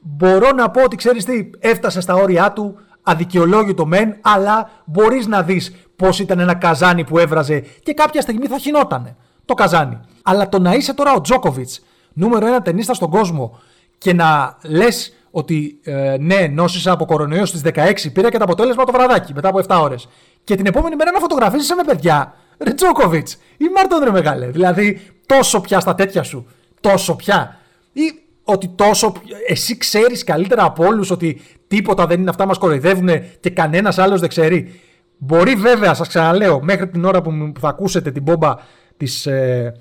μπορώ 0.00 0.52
να 0.52 0.70
πω 0.70 0.82
ότι 0.82 0.96
ξέρεις 0.96 1.24
τι, 1.24 1.50
έφτασε 1.58 2.00
στα 2.00 2.14
όρια 2.14 2.52
του, 2.52 2.78
αδικαιολόγητο 3.02 3.86
μεν, 3.86 4.16
αλλά 4.20 4.70
μπορείς 4.84 5.26
να 5.26 5.42
δεις 5.42 5.74
πώς 5.96 6.18
ήταν 6.18 6.38
ένα 6.38 6.54
καζάνι 6.54 7.04
που 7.04 7.18
έβραζε 7.18 7.64
και 7.82 7.94
κάποια 7.94 8.20
στιγμή 8.20 8.46
θα 8.46 8.58
χινότανε. 8.58 9.16
το 9.44 9.54
καζάνι. 9.54 10.00
Αλλά 10.22 10.48
το 10.48 10.58
να 10.58 10.74
είσαι 10.74 10.94
τώρα 10.94 11.12
ο 11.12 11.20
Τζόκοβιτς, 11.20 11.80
νούμερο 12.12 12.46
ένα 12.46 12.62
ταινίστα 12.62 12.94
στον 12.94 13.10
κόσμο, 13.10 13.58
και 13.98 14.12
να 14.12 14.56
λες 14.64 15.12
ότι 15.30 15.80
ε, 15.82 16.16
ναι, 16.20 16.46
νόσησα 16.46 16.92
από 16.92 17.04
κορονοϊός 17.04 17.48
στις 17.48 17.60
16, 17.64 18.12
πήρα 18.12 18.30
και 18.30 18.38
το 18.38 18.44
αποτέλεσμα 18.44 18.84
το 18.84 18.92
βραδάκι 18.92 19.34
μετά 19.34 19.48
από 19.48 19.60
7 19.68 19.78
ώρες. 19.82 20.08
Και 20.44 20.54
την 20.54 20.66
επόμενη 20.66 20.96
μέρα 20.96 21.10
να 21.10 21.18
φωτογραφίζει 21.18 21.74
με 21.74 21.82
παιδιά. 21.82 22.34
Ρε 22.58 22.72
Τζόκοβιτς, 22.72 23.38
ή 23.56 23.64
Μάρτον 23.74 24.04
ρε 24.04 24.10
μεγάλε. 24.10 24.46
Δηλαδή, 24.46 25.00
τόσο 25.26 25.60
πια 25.60 25.80
στα 25.80 25.94
τέτοια 25.94 26.22
σου. 26.22 26.46
Τόσο 26.80 27.16
πια. 27.16 27.58
Ή 27.92 28.02
ότι 28.50 28.68
τόσο. 28.68 29.12
Εσύ 29.48 29.76
ξέρεις 29.76 30.24
καλύτερα 30.24 30.64
από 30.64 30.84
όλους 30.84 31.10
ότι 31.10 31.40
τίποτα 31.66 32.06
δεν 32.06 32.20
είναι 32.20 32.30
αυτά, 32.30 32.46
μας 32.46 32.58
κοροϊδεύουν 32.58 33.08
και 33.40 33.50
κανένας 33.50 33.98
άλλος 33.98 34.20
δεν 34.20 34.28
ξέρει. 34.28 34.80
Μπορεί 35.18 35.54
βέβαια, 35.54 35.94
σας 35.94 36.08
ξαναλέω, 36.08 36.60
μέχρι 36.62 36.88
την 36.88 37.04
ώρα 37.04 37.22
που 37.22 37.52
θα 37.60 37.68
ακούσετε 37.68 38.10
την 38.10 38.22
μπόμπα 38.22 38.54
της, 38.96 39.26
ε, 39.26 39.74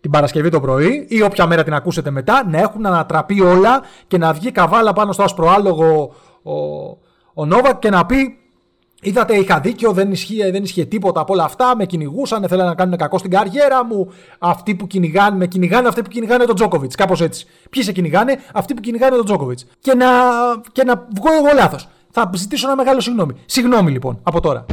την 0.00 0.10
Παρασκευή 0.10 0.48
το 0.48 0.60
πρωί 0.60 1.06
ή 1.08 1.22
όποια 1.22 1.46
μέρα 1.46 1.62
την 1.62 1.74
ακούσετε 1.74 2.10
μετά, 2.10 2.46
να 2.48 2.58
έχουν 2.58 2.86
ανατραπεί 2.86 3.40
όλα 3.40 3.82
και 4.06 4.18
να 4.18 4.32
βγει 4.32 4.50
καβάλα 4.50 4.92
πάνω 4.92 5.12
στο 5.12 5.22
άσπρο 5.22 5.50
άλογο 5.50 6.14
ο, 6.42 6.54
ο 7.34 7.46
Νόβακ 7.46 7.78
και 7.78 7.90
να 7.90 8.06
πει 8.06 8.38
Είδατε, 9.06 9.36
είχα 9.36 9.60
δίκιο, 9.60 9.92
δεν 9.92 10.12
ισχύει, 10.12 10.50
δεν 10.50 10.62
ισχύει 10.62 10.86
τίποτα 10.86 11.20
από 11.20 11.32
όλα 11.32 11.44
αυτά. 11.44 11.76
Με 11.76 11.86
κυνηγούσαν, 11.86 12.44
θέλανε 12.48 12.68
να 12.68 12.74
κάνουν 12.74 12.96
κακό 12.96 13.18
στην 13.18 13.30
καριέρα 13.30 13.84
μου. 13.84 14.12
Αυτοί 14.38 14.74
που 14.74 14.86
κυνηγάνε, 14.86 15.36
με 15.36 15.46
κυνηγάνε 15.46 15.88
αυτοί 15.88 16.02
που 16.02 16.08
κυνηγάνε 16.08 16.44
τον 16.44 16.54
Τζόκοβιτς. 16.54 16.94
Κάπως 16.94 17.20
έτσι. 17.20 17.46
Ποιοι 17.70 17.82
σε 17.82 17.92
κυνηγάνε, 17.92 18.38
αυτοί 18.54 18.74
που 18.74 18.80
κυνηγάνε 18.80 19.16
τον 19.16 19.24
Τζόκοβιτς. 19.24 19.66
Και 19.80 19.94
να, 19.94 20.06
και 20.72 20.84
να 20.84 21.06
βγω 21.16 21.32
εγώ 21.32 21.54
λάθος. 21.54 21.88
Θα 22.10 22.30
ζητήσω 22.34 22.66
ένα 22.66 22.76
μεγάλο 22.76 23.00
συγγνώμη. 23.00 23.34
Συγγνώμη 23.46 23.90
λοιπόν, 23.90 24.18
από 24.22 24.40
τώρα. 24.40 24.66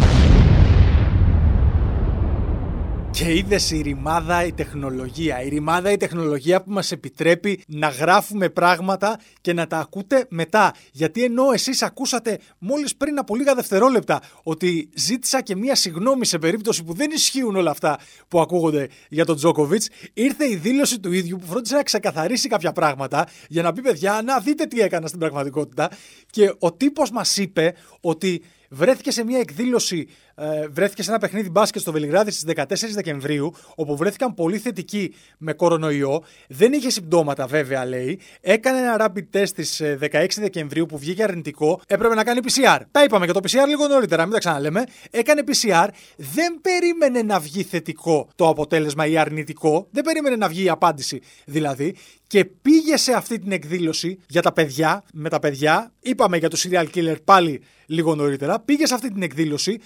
Και 3.13 3.33
είδες 3.33 3.71
η 3.71 3.81
ρημάδα 3.81 4.45
η 4.45 4.53
τεχνολογία. 4.53 5.41
Η 5.41 5.49
ρημάδα 5.49 5.91
η 5.91 5.97
τεχνολογία 5.97 6.61
που 6.61 6.71
μας 6.71 6.91
επιτρέπει 6.91 7.63
να 7.67 7.87
γράφουμε 7.87 8.49
πράγματα 8.49 9.19
και 9.41 9.53
να 9.53 9.67
τα 9.67 9.77
ακούτε 9.77 10.25
μετά. 10.29 10.73
Γιατί 10.91 11.23
ενώ 11.23 11.43
εσείς 11.53 11.81
ακούσατε 11.81 12.39
μόλις 12.57 12.95
πριν 12.95 13.19
από 13.19 13.35
λίγα 13.35 13.55
δευτερόλεπτα 13.55 14.21
ότι 14.43 14.89
ζήτησα 14.95 15.41
και 15.41 15.55
μία 15.55 15.75
συγνώμη 15.75 16.25
σε 16.25 16.37
περίπτωση 16.37 16.83
που 16.83 16.93
δεν 16.93 17.11
ισχύουν 17.11 17.55
όλα 17.55 17.71
αυτά 17.71 17.99
που 18.27 18.39
ακούγονται 18.39 18.87
για 19.09 19.25
τον 19.25 19.35
Τζόκοβιτς, 19.35 19.89
ήρθε 20.13 20.49
η 20.49 20.55
δήλωση 20.55 20.99
του 20.99 21.11
ίδιου 21.11 21.37
που 21.37 21.45
φρόντισε 21.45 21.75
να 21.75 21.83
ξεκαθαρίσει 21.83 22.47
κάποια 22.47 22.71
πράγματα 22.71 23.27
για 23.47 23.61
να 23.61 23.73
πει 23.73 23.81
παιδιά, 23.81 24.21
να 24.25 24.39
δείτε 24.39 24.65
τι 24.65 24.81
έκανα 24.81 25.07
στην 25.07 25.19
πραγματικότητα. 25.19 25.89
Και 26.29 26.53
ο 26.59 26.73
τύπος 26.73 27.11
μας 27.11 27.37
είπε 27.37 27.73
ότι 28.01 28.41
βρέθηκε 28.69 29.11
σε 29.11 29.23
μια 29.23 29.39
εκδήλωση, 29.39 30.07
ε, 30.41 30.67
βρέθηκε 30.67 31.03
σε 31.03 31.10
ένα 31.10 31.19
παιχνίδι 31.19 31.50
μπάσκετ 31.50 31.81
στο 31.81 31.91
Βελιγράδι 31.91 32.31
στις 32.31 32.53
14 32.55 32.65
Δεκεμβρίου, 32.93 33.53
όπου 33.75 33.98
βρέθηκαν 33.98 34.33
πολύ 34.33 34.57
θετικοί 34.57 35.15
με 35.38 35.53
κορονοϊό. 35.53 36.24
Δεν 36.48 36.74
είχε 36.74 36.89
συμπτώματα, 36.89 37.48
βέβαια, 37.48 37.86
λέει. 37.86 38.19
Έκανε 38.41 38.77
ένα 38.77 38.95
rapid 39.00 39.38
test 39.38 39.48
στις 39.48 39.81
16 39.81 40.12
ε, 40.12 40.25
Δεκεμβρίου 40.39 40.86
που 40.86 40.98
βγήκε 40.98 41.24
αρνητικό. 41.24 41.81
Έπρεπε 41.88 42.15
να 42.15 42.24
κάνει 42.24 42.39
PCR. 42.43 42.79
Τα 42.91 43.03
είπαμε 43.03 43.25
και 43.25 43.31
το 43.31 43.39
PCR 43.43 43.67
λίγο 43.67 43.88
νωρίτερα, 43.88 44.24
μην 44.24 44.33
τα 44.33 44.39
ξαναλέμε. 44.39 44.83
Έκανε 45.12 45.43
PCR. 45.48 45.88
Δεν 46.17 46.60
περίμενε 46.62 47.21
να 47.21 47.39
βγει 47.39 47.63
θετικό 47.63 48.29
το 48.36 48.48
αποτέλεσμα 48.48 49.05
ή 49.05 49.17
αρνητικό. 49.17 49.88
Δεν 49.91 50.03
περίμενε 50.03 50.36
να 50.36 50.48
βγει 50.48 50.63
η 50.63 50.69
απάντηση 50.69 51.21
δηλαδή. 51.45 51.95
Και 52.27 52.45
πήγε 52.45 52.98
σε 52.98 53.13
αυτή 53.13 53.39
την 53.39 53.51
εκδήλωση 53.51 54.19
για 54.27 54.41
τα 54.41 54.51
παιδιά, 54.51 55.03
με 55.13 55.29
τα 55.29 55.39
παιδιά. 55.39 55.91
Είπαμε 56.00 56.38
για 56.38 56.50
το 56.50 56.57
serial 56.63 56.86
killer 56.95 57.15
πάλι 57.24 57.62
λίγο 57.86 58.15
νωρίτερα, 58.15 58.60
πήγε 58.60 58.86
σε 58.86 58.93
αυτή 58.93 59.12
την 59.12 59.21
εκδήλωση 59.21 59.79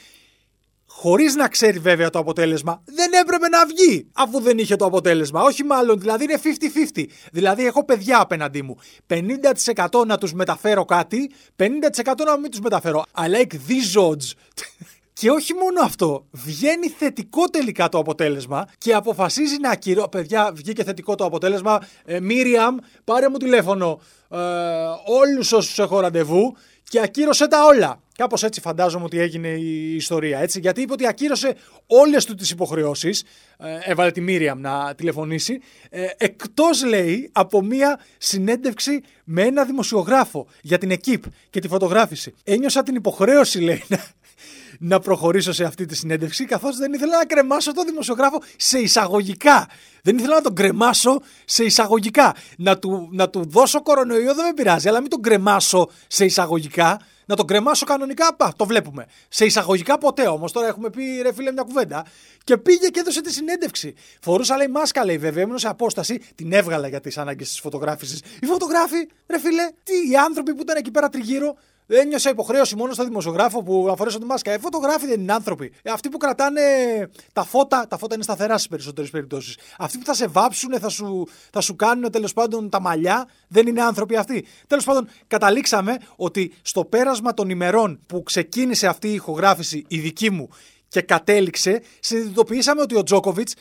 χωρίς 0.97 1.35
να 1.35 1.47
ξέρει 1.47 1.79
βέβαια 1.79 2.09
το 2.09 2.19
αποτέλεσμα, 2.19 2.81
δεν 2.85 3.11
έπρεπε 3.21 3.47
να 3.47 3.65
βγει 3.65 4.07
αφού 4.13 4.39
δεν 4.39 4.57
είχε 4.57 4.75
το 4.75 4.85
αποτέλεσμα. 4.85 5.41
Όχι 5.41 5.63
μάλλον, 5.63 5.99
δηλαδή 5.99 6.23
είναι 6.23 6.39
50-50. 6.95 7.05
Δηλαδή 7.31 7.65
έχω 7.65 7.85
παιδιά 7.85 8.19
απέναντί 8.19 8.61
μου. 8.61 8.77
50% 9.07 10.05
να 10.05 10.17
τους 10.17 10.33
μεταφέρω 10.33 10.85
κάτι, 10.85 11.31
50% 11.57 11.65
να 12.25 12.37
μην 12.37 12.51
τους 12.51 12.59
μεταφέρω. 12.59 13.03
I 13.17 13.23
like 13.23 13.53
these 13.53 14.09
odds. 14.09 14.31
Και 15.19 15.29
όχι 15.29 15.53
μόνο 15.53 15.81
αυτό, 15.83 16.25
βγαίνει 16.31 16.87
θετικό 16.87 17.49
τελικά 17.49 17.89
το 17.89 17.97
αποτέλεσμα 17.97 18.67
και 18.77 18.93
αποφασίζει 18.93 19.57
να 19.61 19.69
ακυρώσει. 19.69 20.07
Παιδιά, 20.11 20.51
βγήκε 20.53 20.83
θετικό 20.83 21.15
το 21.15 21.25
αποτέλεσμα. 21.25 21.79
Ε, 22.05 22.19
Μίριαμ, 22.19 22.75
πάρε 23.03 23.29
μου 23.29 23.37
τηλέφωνο 23.37 23.99
ε, 24.29 24.37
όλους 25.05 25.51
όσους 25.51 25.79
έχω 25.79 25.99
ραντεβού 25.99 26.55
και 26.89 27.01
ακύρωσε 27.01 27.47
τα 27.47 27.65
όλα. 27.65 27.99
Κάπως 28.17 28.43
έτσι 28.43 28.61
φαντάζομαι 28.61 29.05
ότι 29.05 29.19
έγινε 29.19 29.47
η 29.47 29.95
ιστορία. 29.95 30.39
Έτσι, 30.39 30.59
γιατί 30.59 30.81
είπε 30.81 30.93
ότι 30.93 31.07
ακύρωσε 31.07 31.55
όλες 31.87 32.25
του 32.25 32.35
τις 32.35 32.51
υποχρεώσεις. 32.51 33.23
Ε, 33.57 33.77
έβαλε 33.91 34.11
τη 34.11 34.21
Μίριαμ 34.21 34.59
να 34.59 34.95
τηλεφωνήσει. 34.95 35.61
Ε, 35.89 36.07
Εκτός, 36.17 36.83
λέει, 36.83 37.29
από 37.31 37.61
μία 37.61 37.99
συνέντευξη 38.17 39.01
με 39.23 39.41
ένα 39.41 39.65
δημοσιογράφο 39.65 40.47
για 40.61 40.77
την 40.77 40.91
ΕΚΙΠ 40.91 41.23
και 41.49 41.59
τη 41.59 41.67
φωτογράφηση. 41.67 42.33
Ένιωσα 42.43 42.83
την 42.83 42.95
υποχρέωση, 42.95 43.59
λέει, 43.59 43.83
να, 43.87 44.03
να 44.79 44.99
προχωρήσω 44.99 45.53
σε 45.53 45.63
αυτή 45.63 45.85
τη 45.85 45.95
συνέντευξη, 45.95 46.45
καθώς 46.45 46.77
δεν 46.77 46.93
ήθελα 46.93 47.17
να 47.17 47.25
κρεμάσω 47.25 47.73
τον 47.73 47.85
δημοσιογράφο 47.85 48.41
σε 48.57 48.79
εισαγωγικά. 48.79 49.67
Δεν 50.01 50.17
ήθελα 50.17 50.35
να 50.35 50.41
τον 50.41 50.55
κρεμάσω 50.55 51.21
σε 51.45 51.63
εισαγωγικά. 51.63 52.35
Να 52.57 52.77
του, 52.77 53.09
να 53.11 53.29
του 53.29 53.45
δώσω 53.45 53.81
κορονοϊό 53.81 54.33
δεν 54.35 54.45
με 54.45 54.53
πειράζει, 54.53 54.87
αλλά 54.87 55.01
μην 55.01 55.09
τον 55.09 55.21
κρεμάσω 55.21 55.89
σε 56.07 56.25
εισαγωγικά. 56.25 56.99
Να 57.25 57.35
τον 57.35 57.47
κρεμάσω 57.47 57.85
κανονικά, 57.85 58.35
πα, 58.35 58.53
το 58.55 58.65
βλέπουμε. 58.65 59.05
Σε 59.27 59.45
εισαγωγικά 59.45 59.97
ποτέ 59.97 60.27
όμως. 60.27 60.51
Τώρα 60.51 60.67
έχουμε 60.67 60.89
πει 60.89 61.21
ρε 61.21 61.33
φίλε 61.33 61.51
μια 61.51 61.63
κουβέντα. 61.63 62.05
Και 62.43 62.57
πήγε 62.57 62.87
και 62.87 62.99
έδωσε 62.99 63.21
τη 63.21 63.33
συνέντευξη. 63.33 63.93
Φορούσα 64.21 64.57
λέει 64.57 64.67
μάσκα, 64.67 65.05
λέει 65.05 65.17
βέβαια, 65.17 65.43
έμεινε 65.43 65.59
σε 65.59 65.67
απόσταση. 65.67 66.21
Την 66.35 66.53
έβγαλα 66.53 66.87
για 66.87 66.99
τις 66.99 67.17
ανάγκες 67.17 67.49
της 67.49 67.59
φωτογράφησης. 67.59 68.21
Οι 68.41 68.45
φωτογράφοι, 68.45 69.07
ρε 69.27 69.39
φίλε, 69.39 69.69
τι 69.83 70.11
οι 70.11 70.15
άνθρωποι 70.15 70.55
που 70.55 70.61
ήταν 70.61 70.77
εκεί 70.77 70.91
πέρα 70.91 71.09
τριγύρω, 71.09 71.55
δεν 71.85 72.07
νιώσα 72.07 72.29
υποχρέωση 72.29 72.75
μόνο 72.75 72.93
στο 72.93 73.03
δημοσιογράφο 73.03 73.63
που 73.63 73.83
να 73.87 73.95
φορέσω 73.95 74.19
τη 74.19 74.25
μάσκα. 74.25 74.51
Ε, 74.51 74.57
φωτογράφοι 74.57 75.07
δεν 75.07 75.19
είναι 75.19 75.33
άνθρωποι. 75.33 75.71
Ε, 75.81 75.91
αυτοί 75.91 76.09
που 76.09 76.17
κρατάνε 76.17 76.61
τα 77.33 77.43
φώτα, 77.43 77.87
τα 77.87 77.97
φώτα 77.97 78.13
είναι 78.13 78.23
σταθερά 78.23 78.57
στι 78.57 78.69
περισσότερες 78.69 79.09
περιπτώσεις. 79.09 79.57
Αυτοί 79.77 79.97
που 79.97 80.05
θα 80.05 80.13
σε 80.13 80.27
βάψουν, 80.27 80.79
θα 80.79 80.89
σου, 80.89 81.27
θα 81.51 81.61
σου 81.61 81.75
κάνουν 81.75 82.11
τέλος 82.11 82.33
πάντων 82.33 82.69
τα 82.69 82.81
μαλλιά, 82.81 83.27
δεν 83.47 83.67
είναι 83.67 83.81
άνθρωποι 83.81 84.15
αυτοί. 84.15 84.45
Τέλος 84.67 84.83
πάντων, 84.83 85.07
καταλήξαμε 85.27 85.97
ότι 86.15 86.53
στο 86.61 86.85
πέρασμα 86.85 87.33
των 87.33 87.49
ημερών 87.49 87.99
που 88.07 88.23
ξεκίνησε 88.23 88.87
αυτή 88.87 89.07
η 89.07 89.13
ηχογράφηση, 89.13 89.85
η 89.87 89.99
δική 89.99 90.29
μου, 90.29 90.49
και 90.87 91.01
κατέληξε, 91.01 91.81
συνειδητοποιήσαμε 91.99 92.81
ότι 92.81 92.95
ο 92.95 93.03
Τζόκοβιτς 93.03 93.53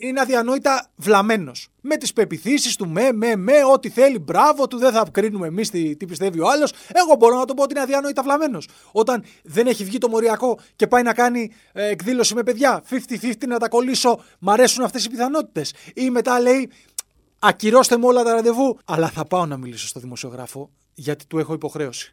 είναι 0.00 0.20
αδιανόητα 0.20 0.90
βλαμμένος. 0.96 1.68
Με 1.80 1.96
τις 1.96 2.12
πεπιθήσεις 2.12 2.76
του, 2.76 2.88
με, 2.88 3.12
με, 3.12 3.36
με, 3.36 3.52
ό,τι 3.72 3.88
θέλει, 3.88 4.18
μπράβο 4.18 4.66
του, 4.66 4.78
δεν 4.78 4.92
θα 4.92 5.06
κρίνουμε 5.12 5.46
εμείς 5.46 5.70
τι, 5.70 5.96
τι 5.96 6.06
πιστεύει 6.06 6.40
ο 6.40 6.48
άλλος. 6.48 6.72
Εγώ 6.92 7.14
μπορώ 7.18 7.36
να 7.38 7.44
το 7.44 7.54
πω 7.54 7.62
ότι 7.62 7.72
είναι 7.72 7.82
αδιανόητα 7.82 8.22
βλαμμένος. 8.22 8.68
Όταν 8.92 9.24
δεν 9.42 9.66
έχει 9.66 9.84
βγει 9.84 9.98
το 9.98 10.08
μοριακό 10.08 10.58
και 10.76 10.86
πάει 10.86 11.02
να 11.02 11.14
κάνει 11.14 11.52
ε, 11.72 11.88
εκδήλωση 11.88 12.34
με 12.34 12.42
παιδιά, 12.42 12.82
50-50 12.90 13.32
να 13.46 13.58
τα 13.58 13.68
κολλήσω, 13.68 14.20
μ' 14.38 14.50
αρέσουν 14.50 14.84
αυτές 14.84 15.04
οι 15.04 15.10
πιθανότητες. 15.10 15.74
Ή 15.94 16.10
μετά 16.10 16.40
λέει, 16.40 16.70
ακυρώστε 17.38 17.96
μου 17.96 18.08
όλα 18.08 18.22
τα 18.22 18.32
ραντεβού, 18.32 18.78
αλλά 18.84 19.08
θα 19.08 19.24
πάω 19.24 19.46
να 19.46 19.56
μιλήσω 19.56 19.86
στο 19.86 20.00
δημοσιογράφο 20.00 20.70
γιατί 20.94 21.26
του 21.26 21.38
έχω 21.38 21.52
υποχρέωση. 21.52 22.12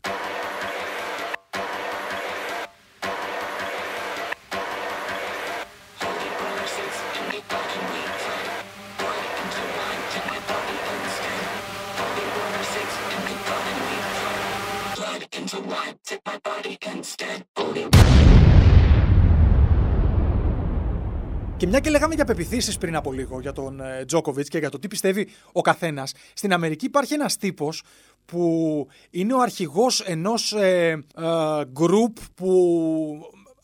Και 21.58 21.68
μια 21.68 21.80
και 21.80 21.90
λέγαμε 21.90 22.16
για 22.16 22.26
πεπιθήσεις 22.26 22.78
πριν 22.78 22.96
από 22.96 23.12
λίγο 23.12 23.40
για 23.40 23.52
τον 23.52 23.82
Τζόκοβιτ 24.06 24.48
και 24.48 24.58
για 24.58 24.70
το 24.70 24.80
τι 24.80 24.88
πιστεύει 24.88 25.28
ο 25.52 25.62
καθένας, 25.62 26.14
στην 26.34 26.54
Αμερική 26.54 26.86
υπάρχει 26.86 27.14
ένας 27.14 27.38
τύπος 27.38 27.84
που 28.26 28.88
είναι 29.10 29.34
ο 29.34 29.40
αρχηγός 29.42 30.02
ενός 30.02 30.54
ε, 30.54 31.04
ε, 31.18 31.24
group 31.80 32.14
που 32.36 32.54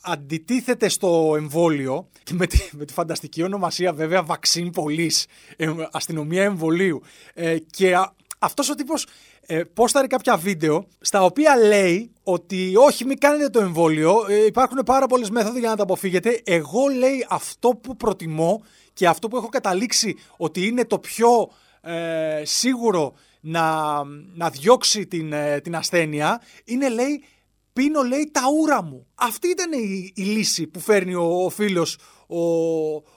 αντιτίθεται 0.01 0.89
στο 0.89 1.33
εμβόλιο 1.37 2.09
και 2.23 2.33
με 2.33 2.47
τη, 2.47 2.69
με 2.71 2.85
τη 2.85 2.93
φανταστική 2.93 3.43
ονομασία 3.43 3.93
βέβαια 3.93 4.25
Vaccine 4.27 4.69
Police, 4.73 5.23
ε, 5.57 5.73
αστυνομία 5.91 6.43
εμβολίου. 6.43 7.01
Ε, 7.33 7.57
και 7.59 7.95
αυτός 8.39 8.69
ο 8.69 8.75
τύπος 8.75 9.07
ε, 9.51 9.63
πόσταρε 9.63 10.07
κάποια 10.07 10.37
βίντεο 10.37 10.87
στα 10.99 11.23
οποία 11.23 11.55
λέει 11.57 12.11
ότι 12.23 12.73
όχι 12.75 13.05
μην 13.05 13.17
κάνετε 13.17 13.49
το 13.49 13.59
εμβόλιο, 13.59 14.25
ε, 14.29 14.45
υπάρχουν 14.45 14.81
πάρα 14.85 15.07
πολλές 15.07 15.29
μέθοδοι 15.29 15.59
για 15.59 15.69
να 15.69 15.75
τα 15.75 15.83
αποφύγετε. 15.83 16.41
Εγώ 16.43 16.87
λέει 16.87 17.25
αυτό 17.29 17.69
που 17.69 17.97
προτιμώ 17.97 18.63
και 18.93 19.07
αυτό 19.07 19.27
που 19.27 19.37
έχω 19.37 19.47
καταλήξει 19.47 20.15
ότι 20.37 20.65
είναι 20.67 20.85
το 20.85 20.99
πιο 20.99 21.51
ε, 21.81 22.41
σίγουρο 22.45 23.13
να, 23.41 23.93
να 24.33 24.49
διώξει 24.49 25.07
την, 25.07 25.33
ε, 25.33 25.59
την 25.59 25.75
ασθένεια 25.75 26.41
είναι 26.65 26.89
λέει 26.89 27.23
πίνω 27.73 28.01
λέει 28.01 28.29
τα 28.31 28.41
ούρα 28.59 28.83
μου. 28.83 29.07
Αυτή 29.15 29.47
ήταν 29.47 29.71
η, 29.71 30.11
η 30.15 30.21
λύση 30.21 30.67
που 30.67 30.79
φέρνει 30.79 31.13
ο, 31.13 31.43
ο 31.43 31.49
φίλος 31.49 31.97
ο, 32.27 32.41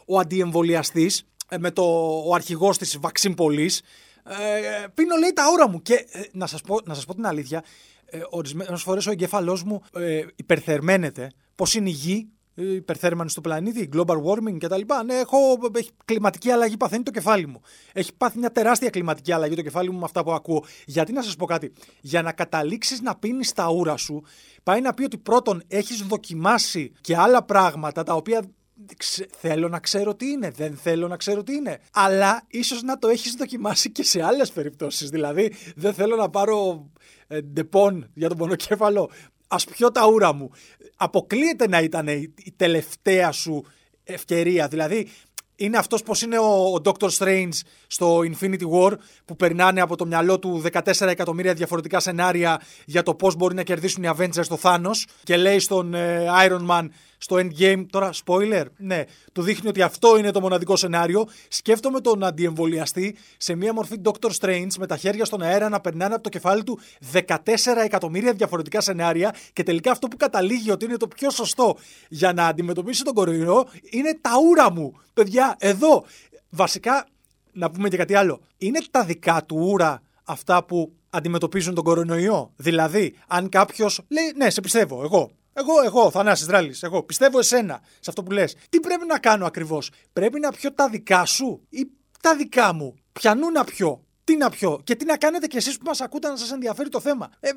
ο 0.07 0.19
αντιεμβολιαστής 0.19 1.27
ε, 1.49 1.59
με 1.59 1.71
το, 1.71 1.83
ο 2.27 2.35
αρχηγός 2.35 2.79
της 2.79 2.99
Vaccine 3.01 3.35
Police. 3.35 3.79
Ε, 4.25 4.87
πίνω 4.95 5.17
λέει 5.17 5.33
τα 5.33 5.43
ώρα 5.53 5.69
μου 5.69 5.83
και 5.83 5.95
ε, 5.95 6.21
να, 6.33 6.47
σας 6.47 6.61
πω, 6.61 6.79
να 6.85 6.95
σας 6.95 7.05
πω 7.05 7.15
την 7.15 7.27
αλήθεια, 7.27 7.65
ε, 8.05 8.21
ορισμένες 8.31 8.83
φορές 8.83 9.07
ο 9.07 9.11
εγκέφαλός 9.11 9.63
μου 9.63 9.83
ε, 9.95 10.25
υπερθερμαίνεται. 10.37 11.31
Πώς 11.55 11.75
είναι 11.75 11.89
η 11.89 11.93
γη, 11.93 12.29
η 12.55 12.75
υπερθέρμανση 12.75 13.35
του 13.35 13.41
πλανήτη, 13.41 13.89
global 13.93 14.17
warming 14.17 14.57
κτλ. 14.59 14.81
Ναι, 15.05 15.15
έχω, 15.15 15.39
έχει 15.75 15.91
κλιματική 16.05 16.51
αλλαγή, 16.51 16.77
παθαίνει 16.77 17.03
το 17.03 17.11
κεφάλι 17.11 17.47
μου. 17.47 17.61
Έχει 17.93 18.15
πάθει 18.17 18.39
μια 18.39 18.53
τεράστια 18.53 18.91
κλιματική 18.91 19.33
αλλαγή 19.33 19.55
το 19.55 19.63
κεφάλι 19.63 19.91
μου 19.91 19.99
με 19.99 20.05
αυτά 20.05 20.25
που 20.25 20.33
ακούω. 20.33 20.65
Γιατί 20.87 21.13
να 21.13 21.23
σας 21.23 21.37
πω 21.37 21.47
κάτι, 21.47 21.73
για 22.01 22.23
να 22.23 22.33
καταλήξεις 22.33 23.01
να 23.01 23.17
πίνεις 23.17 23.53
τα 23.53 23.71
ούρα 23.71 23.97
σου, 23.97 24.23
πάει 24.63 24.81
να 24.81 24.95
πει 24.95 25.05
ότι 25.05 25.19
πρώτον 25.19 25.63
έχεις 25.69 26.03
δοκιμάσει 26.03 26.93
και 27.01 27.17
άλλα 27.17 27.43
πράγματα 27.43 28.03
τα 28.03 28.15
οποία 28.15 28.43
θέλω 29.39 29.69
να 29.69 29.79
ξέρω 29.79 30.15
τι 30.15 30.27
είναι, 30.27 30.51
δεν 30.51 30.77
θέλω 30.77 31.09
να 31.09 31.17
ξέρω 31.17 31.43
τι 31.43 31.55
είναι. 31.55 31.79
Αλλά 31.93 32.43
ίσως 32.49 32.83
να 32.83 32.99
το 32.99 33.09
έχεις 33.09 33.35
δοκιμάσει 33.35 33.91
και 33.91 34.03
σε 34.03 34.23
άλλες 34.23 34.53
περιπτώσεις. 34.53 35.09
Δηλαδή, 35.09 35.53
δεν 35.77 35.95
θέλω 35.95 36.17
να 36.17 36.31
πάρω 36.31 36.91
ε, 37.27 37.41
Depon 37.41 38.11
για 38.15 38.29
τον 38.29 38.37
πονοκέφαλο 38.37 39.11
ας 39.53 39.65
πιω 39.65 39.93
τα 39.93 40.07
ούρα 40.07 40.33
μου. 40.35 40.51
Αποκλείεται 40.97 41.69
να 41.69 41.81
ήταν 41.81 42.09
η 42.09 42.53
τελευταία 42.57 43.33
σου 43.33 43.65
ευκαιρία. 44.05 44.69
Δηλαδή, 44.69 45.09
είναι 45.57 45.79
αυτός 45.79 46.03
πώ 46.03 46.15
είναι 46.25 46.39
ο, 46.39 46.75
ο 46.75 46.81
Doctor 46.85 47.09
Strange 47.19 47.59
στο 47.87 48.19
Infinity 48.19 48.71
War, 48.73 48.93
που 49.25 49.37
περνάνε 49.37 49.81
από 49.81 49.97
το 49.97 50.07
μυαλό 50.07 50.39
του 50.39 50.63
14 50.73 51.01
εκατομμύρια 51.01 51.55
διαφορετικά 51.55 52.01
σενάρια 52.01 52.61
για 52.85 53.03
το 53.03 53.15
πώς 53.15 53.37
μπορεί 53.37 53.55
να 53.55 53.63
κερδίσουν 53.63 54.03
οι 54.03 54.11
Avengers 54.17 54.45
στο 54.45 54.59
Thanos 54.63 55.05
και 55.23 55.37
λέει 55.37 55.59
στον 55.59 55.95
ε, 55.95 56.27
Iron 56.47 56.67
Man 56.69 56.89
στο 57.23 57.37
Endgame, 57.37 57.87
τώρα 57.91 58.11
spoiler, 58.25 58.65
ναι, 58.77 59.05
του 59.33 59.43
δείχνει 59.43 59.69
ότι 59.69 59.83
αυτό 59.83 60.17
είναι 60.17 60.31
το 60.31 60.41
μοναδικό 60.41 60.77
σενάριο. 60.77 61.29
Σκέφτομαι 61.49 62.01
τον 62.01 62.25
αντιεμβολιαστή 62.25 63.17
σε 63.37 63.55
μια 63.55 63.73
μορφή 63.73 63.97
Doctor 64.05 64.31
Strange 64.41 64.69
με 64.79 64.87
τα 64.87 64.97
χέρια 64.97 65.25
στον 65.25 65.43
αέρα 65.43 65.69
να 65.69 65.81
περνάνε 65.81 66.15
από 66.15 66.23
το 66.23 66.29
κεφάλι 66.29 66.63
του 66.63 66.79
14 67.13 67.27
εκατομμύρια 67.85 68.33
διαφορετικά 68.33 68.81
σενάρια 68.81 69.35
και 69.53 69.63
τελικά 69.63 69.91
αυτό 69.91 70.09
που 70.09 70.17
καταλήγει 70.17 70.71
ότι 70.71 70.85
είναι 70.85 70.97
το 70.97 71.09
πιο 71.09 71.31
σωστό 71.31 71.77
για 72.09 72.33
να 72.33 72.47
αντιμετωπίσει 72.47 73.05
τον 73.05 73.15
κορονοϊό 73.15 73.67
είναι 73.91 74.19
τα 74.21 74.31
ούρα 74.49 74.73
μου. 74.73 74.93
Παιδιά, 75.15 75.57
εδώ, 75.59 76.05
βασικά, 76.51 77.07
να 77.53 77.71
πούμε 77.71 77.89
και 77.89 77.97
κάτι 77.97 78.15
άλλο, 78.15 78.41
είναι 78.59 78.79
τα 78.91 79.05
δικά 79.05 79.45
του 79.47 79.57
ούρα 79.61 80.03
αυτά 80.25 80.65
που 80.65 80.93
αντιμετωπίζουν 81.11 81.75
τον 81.75 81.85
κορονοϊό. 81.85 82.53
Δηλαδή, 82.57 83.15
αν 83.27 83.49
κάποιος 83.49 84.01
λέει, 84.09 84.33
ναι, 84.37 84.51
σε 84.51 84.61
πιστεύω, 84.61 85.03
εγώ, 85.03 85.31
εγώ, 85.53 85.83
εγώ, 85.85 86.11
Θανάσης 86.11 86.47
Δράλης, 86.47 86.83
εγώ 86.83 87.03
πιστεύω 87.03 87.39
εσένα 87.39 87.81
σε 87.85 88.11
αυτό 88.11 88.23
που 88.23 88.31
λες. 88.31 88.57
Τι 88.69 88.81
πρέπει 88.81 89.07
να 89.07 89.19
κάνω 89.19 89.47
ακριβώς; 89.47 89.91
Πρέπει 90.13 90.41
να 90.41 90.51
πιω 90.51 90.73
τα 90.73 90.89
δικά 90.89 91.25
σου 91.25 91.67
ή 91.69 91.87
τα 92.21 92.37
δικά 92.37 92.73
μου; 92.75 92.95
Πιανού 93.13 93.51
να 93.51 93.65
πιω. 93.65 94.05
Τι 94.25 94.37
να 94.37 94.51
πιω; 94.51 94.81
Και 94.85 94.95
τι 94.97 95.05
να 95.05 95.17
κάνετε 95.17 95.47
κι 95.47 95.57
εσείς 95.57 95.77
που 95.77 95.85
μας 95.87 96.01
ακούτε 96.01 96.29
να 96.29 96.37
σας 96.37 96.53
ενδιαφέρει 96.53 96.89
το 96.89 97.01
θέμα; 97.01 97.31
Ε, 97.41 97.51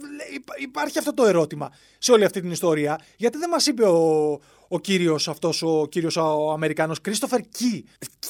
υπάρχει 0.61 0.97
αυτό 0.97 1.13
το 1.13 1.25
ερώτημα 1.25 1.69
σε 1.97 2.11
όλη 2.11 2.25
αυτή 2.25 2.41
την 2.41 2.51
ιστορία. 2.51 2.99
Γιατί 3.17 3.37
δεν 3.37 3.49
μας 3.49 3.65
είπε 3.65 3.83
ο, 3.83 4.31
ο 4.67 4.79
κύριος 4.79 5.27
αυτός, 5.27 5.61
ο 5.61 5.87
κύριος 5.89 6.15
ο 6.15 6.51
Αμερικάνος, 6.51 7.01
Κρίστοφερ 7.01 7.41
Κι. 7.41 7.85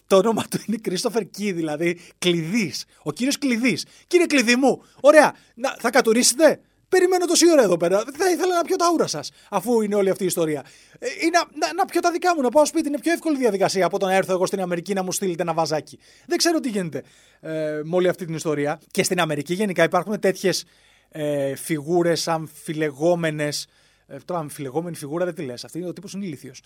Το 0.07 0.17
όνομα 0.17 0.43
του 0.49 0.59
είναι 0.65 0.77
Κρίστοφερ 0.77 1.29
Κι, 1.29 1.51
δηλαδή 1.51 1.99
κλειδής. 2.17 2.85
Ο 3.03 3.11
κύριος 3.11 3.37
κλειδής. 3.37 3.85
Κύριε 4.07 4.25
κλειδί 4.25 4.55
μου, 4.55 4.83
ωραία, 5.01 5.35
να, 5.55 5.75
θα 5.79 5.89
κατουρίσετε; 5.89 6.61
Περιμένω 6.95 7.25
τόση 7.25 7.51
ώρα 7.51 7.63
εδώ 7.63 7.77
πέρα. 7.77 8.03
Θα 8.17 8.29
ήθελα 8.31 8.55
να 8.55 8.61
πιω 8.61 8.75
τα 8.75 8.85
ούρα 8.93 9.07
σας, 9.07 9.31
αφού 9.49 9.81
είναι 9.81 9.95
όλη 9.95 10.09
αυτή 10.09 10.23
η 10.23 10.25
ιστορία. 10.25 10.65
Ε, 10.99 11.07
ή 11.07 11.29
να, 11.31 11.39
να, 11.39 11.73
να 11.73 11.85
πιω 11.85 12.01
τα 12.01 12.11
δικά 12.11 12.35
μου, 12.35 12.41
να 12.41 12.49
πάω 12.49 12.65
σπίτι. 12.65 12.87
Είναι 12.87 12.99
πιο 12.99 13.11
εύκολη 13.11 13.37
διαδικασία 13.37 13.85
από 13.85 13.99
το 13.99 14.05
να 14.05 14.13
έρθω 14.13 14.31
εγώ 14.33 14.45
στην 14.45 14.61
Αμερική 14.61 14.93
να 14.93 15.03
μου 15.03 15.11
στείλετε 15.11 15.41
ένα 15.41 15.53
βαζάκι. 15.53 15.99
Δεν 16.27 16.37
ξέρω 16.37 16.59
τι 16.59 16.69
γίνεται 16.69 17.03
ε, 17.39 17.81
με 17.83 17.95
όλη 17.95 18.07
αυτή 18.07 18.25
την 18.25 18.35
ιστορία. 18.35 18.79
Και 18.91 19.03
στην 19.03 19.19
Αμερική 19.19 19.53
γενικά 19.53 19.83
υπάρχουν 19.83 20.19
τέτοιες 20.19 20.65
ε, 21.09 21.55
φιγούρες 21.55 22.27
αμφιλεγόμενες. 22.27 23.67
Ε, 24.07 24.17
τώρα, 24.25 24.39
αμφιλεγόμενη 24.39 24.95
φιγούρα 24.95 25.25
δεν 25.25 25.35
τη 25.35 25.41
λες. 25.41 25.63
Αυτή 25.63 25.77
είναι 25.77 25.87
ο 25.87 25.93
τύπος 25.93 26.13
είναι 26.13 26.25
ηλίθιος. 26.25 26.61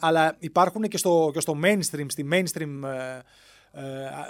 Αλλά 0.00 0.36
υπάρχουν 0.38 0.82
και 0.82 0.96
στο, 0.96 1.30
και 1.32 1.40
στο 1.40 1.58
mainstream, 1.64 2.06
στη 2.08 2.28
mainstream 2.32 2.80
ε, 2.84 3.16
ε, 3.16 3.22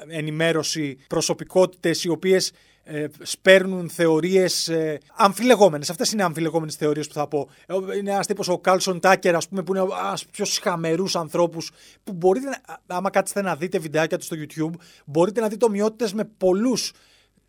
ενημέρωση 0.09 0.99
προσωπικότητες 1.09 2.05
οι 2.05 2.09
οποίες 2.09 2.53
ε, 2.85 3.07
σπέρνουν 3.23 3.89
θεωρίες 3.91 4.69
ε, 4.69 4.99
αμφιλεγόμενες. 5.15 5.91
Αυτές 5.91 6.13
είναι 6.13 6.23
αμφιλεγόμενες 6.23 6.75
θεωρίες 6.75 7.07
που 7.07 7.13
θα 7.15 7.29
πω. 7.29 7.49
Ε, 7.67 7.97
είναι 7.97 8.11
ένας 8.11 8.27
τύπος 8.27 8.49
ο 8.49 8.59
Κάλσον 8.59 9.01
Τάκερ, 9.01 9.35
ας 9.35 9.49
πούμε, 9.49 9.63
που 9.63 9.75
είναι 9.75 9.85
ένας 9.99 10.27
πιο 10.27 10.45
σχαμερούς 10.45 11.17
ανθρώπους 11.17 11.71
που 12.05 12.13
μπορείτε, 12.13 12.47
άμα 12.87 13.11
κάτσετε 13.11 13.43
να 13.43 13.57
δείτε 13.57 13.79
βιντεάκια 13.79 14.19
του 14.19 14.25
στο 14.25 14.37
YouTube, 14.39 14.81
μπορείτε 15.05 15.41
να 15.41 15.49
δείτε 15.49 15.65
ομοιότητες 15.65 16.13
με 16.13 16.25
πολλούς 16.25 16.93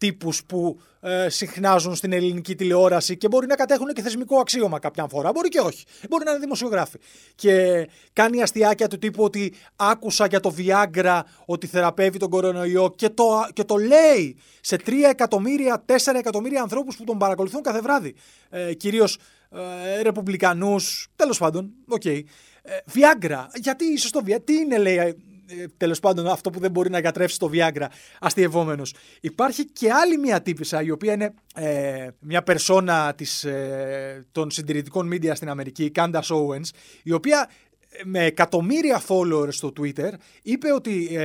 τύπους 0.03 0.43
που 0.45 0.79
ε, 1.01 1.29
συχνάζουν 1.29 1.95
στην 1.95 2.13
ελληνική 2.13 2.55
τηλεόραση 2.55 3.17
και 3.17 3.27
μπορεί 3.27 3.47
να 3.47 3.55
κατέχουν 3.55 3.87
και 3.93 4.01
θεσμικό 4.01 4.39
αξίωμα 4.39 4.79
κάποια 4.79 5.07
φορά. 5.07 5.31
Μπορεί 5.31 5.49
και 5.49 5.59
όχι. 5.59 5.85
Μπορεί 6.09 6.23
να 6.25 6.31
είναι 6.31 6.39
δημοσιογράφοι. 6.39 6.97
Και 7.35 7.87
κάνει 8.13 8.41
αστειάκια 8.41 8.87
του 8.87 8.97
τύπου 8.97 9.23
ότι 9.23 9.53
άκουσα 9.75 10.25
για 10.25 10.39
το 10.39 10.55
Viagra 10.57 11.19
ότι 11.45 11.67
θεραπεύει 11.67 12.17
τον 12.17 12.29
κορονοϊό 12.29 12.93
και 12.95 13.09
το, 13.09 13.47
και 13.53 13.63
το 13.63 13.75
λέει 13.75 14.37
σε 14.61 14.75
3 14.85 14.91
εκατομμύρια, 15.09 15.85
4 15.85 15.95
εκατομμύρια 16.15 16.61
ανθρώπους 16.61 16.95
που 16.95 17.03
τον 17.03 17.17
παρακολουθούν 17.17 17.61
κάθε 17.61 17.81
βράδυ. 17.81 18.15
Ε, 18.49 18.73
κυρίως 18.73 19.17
ε, 19.49 20.01
ρεπουμπλικανούς, 20.01 21.07
τέλος 21.15 21.37
πάντων, 21.37 21.73
ok. 21.87 22.01
Okay. 22.05 22.21
Ε, 22.63 22.77
Viagra, 22.93 23.45
γιατί 23.55 23.85
ίσως 23.85 24.11
το 24.11 24.21
Viagra, 24.25 24.39
τι 24.43 24.53
είναι 24.53 24.77
λέει 24.77 24.97
ε, 24.97 25.13
τέλος 25.77 25.99
πάντων 25.99 26.27
αυτό 26.27 26.49
που 26.49 26.59
δεν 26.59 26.71
μπορεί 26.71 26.89
να 26.89 27.01
κατρέψει 27.01 27.39
το 27.39 27.49
Viagra 27.53 27.85
αστειευόμενος. 28.19 28.93
Υπάρχει 29.21 29.65
και 29.65 29.91
άλλη 29.91 30.17
μια 30.17 30.41
τύπησα 30.41 30.81
η 30.81 30.91
οποία 30.91 31.13
είναι 31.13 31.33
ε, 31.55 32.07
μια 32.19 32.43
περσόνα 32.43 33.13
της, 33.15 33.43
ε, 33.43 34.25
των 34.31 34.51
συντηρητικών 34.51 35.09
media 35.13 35.31
στην 35.33 35.49
Αμερική, 35.49 35.83
η 35.83 35.91
Candace 35.95 36.21
Owens, 36.21 36.69
η 37.03 37.11
οποία 37.11 37.49
ε, 37.89 38.01
με 38.03 38.23
εκατομμύρια 38.25 39.01
followers 39.07 39.53
στο 39.53 39.73
Twitter 39.79 40.09
είπε 40.41 40.73
ότι 40.73 41.17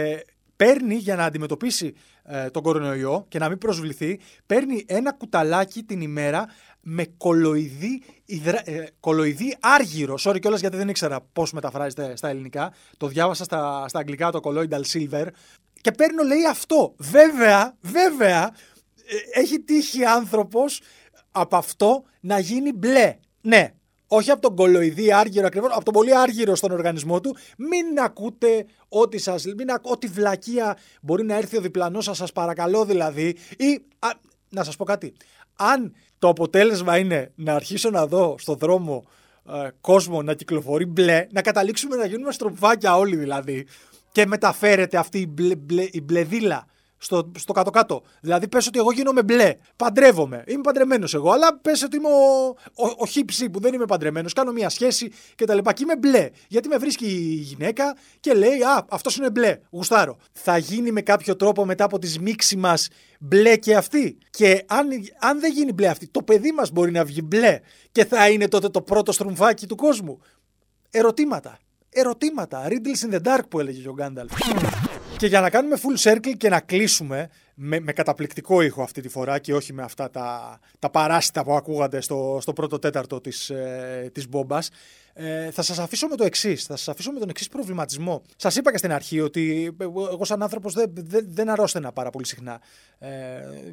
παίρνει 0.58 0.94
για 0.94 1.16
να 1.16 1.24
αντιμετωπίσει 1.24 1.94
τον 2.50 2.62
κορονοϊό 2.62 3.24
και 3.28 3.38
να 3.38 3.48
μην 3.48 3.58
προσβληθεί, 3.58 4.20
παίρνει 4.46 4.84
ένα 4.86 5.12
κουταλάκι 5.12 5.82
την 5.82 6.00
ημέρα 6.00 6.46
με 6.80 7.04
κολοειδή, 7.16 8.02
υδρα... 8.24 8.62
ε, 8.64 8.86
κολοειδή 9.00 9.56
άργυρο. 9.60 10.14
Sorry 10.24 10.40
κιόλας 10.40 10.60
γιατί 10.60 10.76
δεν 10.76 10.88
ήξερα 10.88 11.20
πώς 11.32 11.52
μεταφράζεται 11.52 12.16
στα 12.16 12.28
ελληνικά. 12.28 12.72
Το 12.96 13.06
διάβασα 13.06 13.44
στα, 13.44 13.88
στα 13.88 13.98
αγγλικά 13.98 14.30
το 14.30 14.40
colloidal 14.42 14.82
silver. 14.92 15.26
Και 15.80 15.92
παίρνω 15.92 16.22
λέει 16.22 16.46
αυτό. 16.50 16.94
Βέβαια, 16.98 17.76
βέβαια, 17.80 18.54
ε, 19.34 19.40
έχει 19.40 19.60
τύχει 19.60 20.04
άνθρωπος 20.04 20.80
από 21.30 21.56
αυτό 21.56 22.04
να 22.20 22.38
γίνει 22.38 22.72
μπλε. 22.72 23.16
Ναι, 23.40 23.72
όχι 24.08 24.30
από 24.30 24.40
τον 24.40 24.56
κολοειδή 24.56 25.12
άργυρο 25.12 25.46
ακριβώς, 25.46 25.70
από 25.74 25.84
τον 25.84 25.94
πολύ 25.94 26.16
άργυρο 26.16 26.54
στον 26.54 26.70
οργανισμό 26.70 27.20
του. 27.20 27.36
Μην 27.56 27.98
ακούτε 28.04 28.66
ό,τι 28.88 29.18
σας, 29.18 29.44
μην 29.56 29.70
ακ... 29.70 29.86
ό,τι 29.86 30.06
βλακεία 30.06 30.76
μπορεί 31.02 31.24
να 31.24 31.36
έρθει 31.36 31.56
ο 31.56 31.60
διπλανός 31.60 32.04
σας, 32.04 32.16
σας 32.16 32.32
παρακαλώ 32.32 32.84
δηλαδή. 32.84 33.36
Ή, 33.56 33.82
να 34.48 34.64
σας 34.64 34.76
πω 34.76 34.84
κάτι, 34.84 35.12
αν 35.56 35.94
το 36.18 36.28
αποτέλεσμα 36.28 36.98
είναι 36.98 37.32
να 37.34 37.54
αρχίσω 37.54 37.90
να 37.90 38.06
δω 38.06 38.34
στο 38.38 38.54
δρόμο 38.54 39.04
ε, 39.52 39.68
κόσμο 39.80 40.22
να 40.22 40.34
κυκλοφορεί 40.34 40.86
μπλε, 40.86 41.26
να 41.30 41.42
καταλήξουμε 41.42 41.96
να 41.96 42.06
γίνουμε 42.06 42.32
στροφάκια 42.32 42.96
όλοι 42.96 43.16
δηλαδή 43.16 43.66
και 44.12 44.26
μεταφέρεται 44.26 44.96
αυτή 44.96 45.18
η, 45.18 45.26
μπλε, 45.28 45.56
μπλε, 45.56 45.88
η 45.90 46.00
μπλεδίλα 46.00 46.66
στο, 46.98 47.32
στο 47.38 47.52
κάτω-κάτω. 47.52 48.02
Δηλαδή, 48.20 48.48
πες 48.48 48.66
ότι 48.66 48.78
εγώ 48.78 48.92
γίνομαι 48.92 49.22
μπλε. 49.22 49.54
Παντρεύομαι. 49.76 50.44
Είμαι 50.46 50.60
παντρεμένος 50.60 51.14
εγώ. 51.14 51.30
Αλλά 51.30 51.58
πες 51.58 51.82
ότι 51.82 51.96
είμαι 51.96 52.08
ο, 52.08 52.46
ο, 52.74 52.94
ο 52.96 53.06
χύψη 53.06 53.50
που 53.50 53.60
δεν 53.60 53.74
είμαι 53.74 53.84
παντρεμένος. 53.84 54.32
Κάνω 54.32 54.52
μια 54.52 54.68
σχέση 54.68 55.12
και 55.34 55.44
τα 55.44 55.54
λοιπά. 55.54 55.72
Και 55.72 55.82
είμαι 55.82 55.96
μπλε. 55.96 56.30
Γιατί 56.48 56.68
με 56.68 56.76
βρίσκει 56.76 57.06
η 57.06 57.34
γυναίκα 57.34 57.96
και 58.20 58.34
λέει 58.34 58.62
Α, 58.62 58.86
αυτός 58.90 59.16
είναι 59.16 59.30
μπλε. 59.30 59.58
Γουστάρω. 59.70 60.16
Θα 60.32 60.58
γίνει 60.58 60.92
με 60.92 61.00
κάποιο 61.00 61.36
τρόπο 61.36 61.64
μετά 61.64 61.84
από 61.84 61.98
τις 61.98 62.18
μίξεις 62.18 62.56
μας 62.56 62.88
μπλε 63.20 63.56
και 63.56 63.76
αυτή; 63.76 64.18
Και 64.30 64.64
αν, 64.66 64.88
αν 65.20 65.40
δεν 65.40 65.52
γίνει 65.52 65.72
μπλε 65.72 65.88
αυτή, 65.88 66.08
το 66.08 66.22
παιδί 66.22 66.52
μας 66.52 66.70
μπορεί 66.70 66.90
να 66.90 67.04
βγει 67.04 67.20
μπλε 67.24 67.60
και 67.92 68.04
θα 68.04 68.28
είναι 68.28 68.48
τότε 68.48 68.68
το 68.68 68.82
πρώτο 68.82 69.12
στρουμφάκι 69.12 69.66
του 69.66 69.76
κόσμου; 69.76 70.20
Ερωτήματα. 70.90 71.58
Ερωτήματα. 71.90 72.66
Riddles 72.68 73.10
in 73.10 73.14
the 73.14 73.22
dark 73.22 73.48
που 73.48 73.60
έλεγε 73.60 73.88
ο 73.88 73.92
Γκάνταλφ. 73.92 74.32
Και 75.18 75.26
για 75.26 75.40
να 75.40 75.50
κάνουμε 75.50 75.76
full 75.82 76.10
circle 76.10 76.32
και 76.36 76.48
να 76.48 76.60
κλείσουμε 76.60 77.30
με, 77.54 77.80
με 77.80 77.92
καταπληκτικό 77.92 78.62
ήχο 78.62 78.82
αυτή 78.82 79.00
τη 79.00 79.08
φορά 79.08 79.38
και 79.38 79.54
όχι 79.54 79.72
με 79.72 79.82
αυτά 79.82 80.10
τα, 80.10 80.58
τα 80.78 80.90
παράσιτα 80.90 81.44
που 81.44 81.52
ακούγατε 81.52 82.00
στο, 82.00 82.38
στο 82.40 82.52
πρώτο 82.52 82.78
τέταρτο 82.78 83.20
της, 83.20 83.50
ε, 83.50 84.10
της 84.12 84.28
μπόμπας, 84.28 84.70
ε, 85.12 85.50
θα 85.50 85.62
σας 85.62 85.78
αφήσω 85.78 86.06
με 86.08 86.16
το 86.16 86.24
εξής. 86.24 86.64
Θα 86.64 86.76
σας 86.76 86.88
αφήσω 86.88 87.12
με 87.12 87.18
τον 87.18 87.28
εξής 87.28 87.48
προβληματισμό. 87.48 88.22
Σας 88.36 88.56
είπα 88.56 88.70
και 88.70 88.78
στην 88.78 88.92
αρχή 88.92 89.20
ότι 89.20 89.74
εγώ, 89.78 90.08
εγώ 90.12 90.24
σαν 90.24 90.42
άνθρωπος 90.42 90.74
δεν, 90.74 90.90
δεν, 90.94 91.26
δεν 91.28 91.48
αρρώστηνα 91.48 91.92
πάρα 91.92 92.10
πολύ 92.10 92.26
συχνά. 92.26 92.60
Ε, 92.98 93.08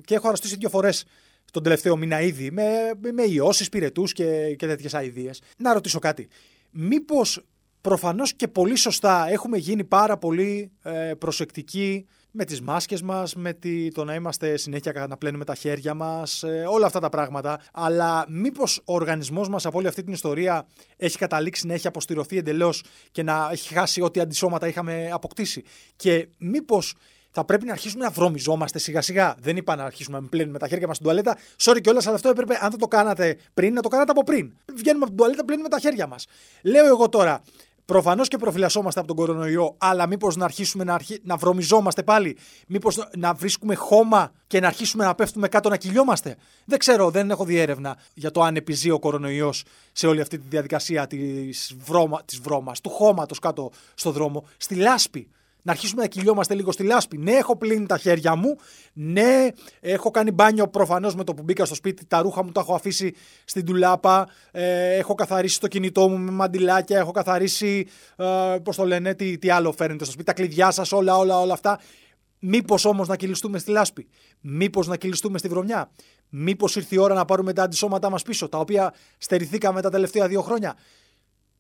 και 0.05 0.15
έχω 0.15 0.27
αρρωστήσει 0.27 0.55
δύο 0.55 0.69
φορές 0.69 1.05
τον 1.51 1.63
τελευταίο 1.63 1.95
μήνα 1.97 2.21
ήδη 2.21 2.51
με, 2.51 2.91
με 3.11 3.23
ιώσεις, 3.23 3.69
πυρετούς 3.69 4.13
και, 4.13 4.55
και 4.55 4.67
τέτοιες 4.67 4.93
αηδίες. 4.93 5.41
Να 5.57 5.73
ρωτήσω 5.73 5.99
κάτι. 5.99 6.27
Μήπως 6.69 7.43
προφανώς 7.85 8.33
και 8.33 8.47
πολύ 8.47 8.75
σωστά 8.75 9.27
έχουμε 9.29 9.57
γίνει 9.57 9.83
πάρα 9.83 10.17
πολύ 10.17 10.71
ε, 10.83 11.11
προσεκτικοί 11.17 12.07
με 12.31 12.45
τις 12.45 12.61
μάσκες 12.61 13.01
μας, 13.01 13.35
με 13.35 13.53
τη, 13.53 13.91
το 13.91 14.03
να 14.03 14.13
είμαστε 14.13 14.57
συνέχεια 14.57 15.05
να 15.09 15.17
πλένουμε 15.17 15.45
τα 15.45 15.55
χέρια 15.55 15.93
μας, 15.93 16.43
ε, 16.43 16.65
όλα 16.67 16.85
αυτά 16.85 16.99
τα 16.99 17.09
πράγματα. 17.09 17.59
Αλλά 17.73 18.25
μήπως 18.29 18.81
ο 18.85 18.93
οργανισμός 18.93 19.49
μας 19.49 19.65
από 19.65 19.77
όλη 19.77 19.87
αυτή 19.87 20.03
την 20.03 20.13
ιστορία 20.13 20.67
έχει 20.97 21.17
καταλήξει 21.17 21.67
να 21.67 21.73
έχει 21.73 21.87
αποστηρωθεί 21.87 22.37
εντελώς 22.37 22.83
και 23.11 23.23
να 23.23 23.49
έχει 23.51 23.73
χάσει 23.73 24.01
ό,τι 24.01 24.19
αντισώματα 24.19 24.67
είχαμε 24.67 25.09
αποκτήσει. 25.11 25.63
Και 25.95 26.27
μήπως 26.37 26.93
θα 27.31 27.45
πρέπει 27.45 27.65
να 27.65 27.71
αρχίσουμε 27.71 28.03
να 28.03 28.09
βρωμιζόμαστε 28.09 28.79
σιγά 28.79 29.01
σιγά. 29.01 29.35
Δεν 29.39 29.57
είπα 29.57 29.75
να 29.75 29.83
αρχίσουμε 29.83 30.19
να 30.19 30.27
πλένουμε 30.27 30.59
τα 30.59 30.67
χέρια 30.67 30.87
μας 30.87 30.95
στην 30.95 31.07
τουαλέτα. 31.07 31.37
Sorry 31.59 31.81
κιόλας, 31.81 32.05
αλλά 32.05 32.15
αυτό 32.15 32.29
έπρεπε, 32.29 32.57
αν 32.61 32.69
δεν 32.69 32.79
το 32.79 32.87
κάνατε 32.87 33.37
πριν, 33.53 33.73
να 33.73 33.81
το 33.81 33.89
κάνατε 33.89 34.11
από 34.11 34.23
πριν. 34.23 34.53
Βγαίνουμε 34.75 35.03
από 35.03 35.07
την 35.07 35.17
τουαλέτα, 35.17 35.45
πλένουμε 35.45 35.69
τα 35.69 35.79
χέρια 35.79 36.07
μας. 36.07 36.25
Λέω 36.61 36.85
εγώ 36.85 37.09
τώρα, 37.09 37.41
Προφανώς 37.85 38.27
και 38.27 38.37
προφυλασσόμαστε 38.37 38.99
από 38.99 39.07
τον 39.07 39.17
κορονοϊό, 39.17 39.75
αλλά 39.77 40.07
μήπως 40.07 40.35
να 40.35 40.45
αρχίσουμε 40.45 40.83
να, 40.83 40.93
αρχι... 40.93 41.19
να 41.23 41.35
βρωμιζόμαστε 41.35 42.03
πάλι; 42.03 42.37
Μήπως 42.67 43.07
να 43.17 43.33
βρίσκουμε 43.33 43.75
χώμα 43.75 44.31
και 44.47 44.59
να 44.59 44.67
αρχίσουμε 44.67 45.05
να 45.05 45.15
πέφτουμε 45.15 45.47
κάτω 45.47 45.69
να 45.69 45.77
κυλιόμαστε; 45.77 46.35
Δεν 46.65 46.79
ξέρω, 46.79 47.09
δεν 47.09 47.29
έχω 47.29 47.45
δει 47.45 47.57
έρευνα 47.57 47.97
για 48.13 48.31
το 48.31 48.41
αν 48.41 48.55
επιζεί 48.55 48.89
ο 48.89 48.99
κορονοϊός 48.99 49.63
σε 49.91 50.07
όλη 50.07 50.21
αυτή 50.21 50.37
τη 50.37 50.47
διαδικασία 50.49 51.07
της 51.07 51.75
βρώμα, 51.85 52.21
της 52.25 52.39
βρώμας, 52.39 52.81
του 52.81 52.89
χώματος 52.89 53.39
κάτω 53.39 53.71
στο 53.93 54.11
δρόμο, 54.11 54.47
στη 54.57 54.75
λάσπη 54.75 55.29
να 55.65 55.71
αρχίσουμε 55.71 56.01
να 56.01 56.07
κυλιόμαστε 56.07 56.53
λίγο 56.53 56.71
στη 56.71 56.83
λάσπη. 56.83 57.17
Ναι, 57.17 57.31
έχω 57.31 57.57
πλύνει 57.57 57.85
τα 57.85 57.97
χέρια 57.97 58.35
μου. 58.35 58.55
Ναι, 58.93 59.47
έχω 59.79 60.11
κάνει 60.11 60.31
μπάνιο 60.31 60.67
προφανώς 60.67 61.15
με 61.15 61.23
το 61.23 61.33
που 61.33 61.43
μπήκα 61.43 61.65
στο 61.65 61.75
σπίτι. 61.75 62.05
Τα 62.05 62.21
ρούχα 62.21 62.43
μου 62.43 62.51
τα 62.51 62.59
έχω 62.59 62.75
αφήσει 62.75 63.13
στην 63.45 63.65
τουλάπα. 63.65 64.27
Ε, 64.51 64.95
έχω 64.95 65.15
καθαρίσει 65.15 65.59
το 65.59 65.67
κινητό 65.67 66.09
μου 66.09 66.17
με 66.17 66.31
μαντιλάκια. 66.31 66.99
Έχω 66.99 67.11
καθαρίσει. 67.11 67.87
Ε, 68.15 68.57
Πώς 68.63 68.75
το 68.75 68.85
λένε, 68.85 69.13
τι, 69.13 69.37
τι 69.37 69.49
άλλο 69.49 69.71
φέρνετε 69.71 70.03
στο 70.03 70.13
σπίτι. 70.13 70.27
Τα 70.27 70.33
κλειδιά 70.33 70.71
σας, 70.71 70.91
όλα, 70.91 71.17
όλα, 71.17 71.39
όλα 71.39 71.53
αυτά. 71.53 71.79
Μήπως 72.39 72.85
όμως 72.85 73.07
να 73.07 73.15
κυλιστούμε 73.15 73.57
στη 73.57 73.71
λάσπη; 73.71 74.07
Μήπως 74.41 74.87
να 74.87 74.97
κυλιστούμε 74.97 75.37
στη 75.37 75.47
βρωμιά; 75.47 75.91
Μήπως 76.29 76.75
ήρθε 76.75 76.95
η 76.95 76.97
ώρα 76.97 77.13
να 77.13 77.25
πάρουμε 77.25 77.53
τα 77.53 77.63
αντισώματά 77.63 78.09
μας 78.09 78.23
πίσω, 78.23 78.49
τα 78.49 78.57
οποία 78.57 78.93
στερηθήκαμε 79.17 79.81
τα 79.81 79.89
τελευταία 79.89 80.27
δύο 80.27 80.41
χρόνια; 80.41 80.75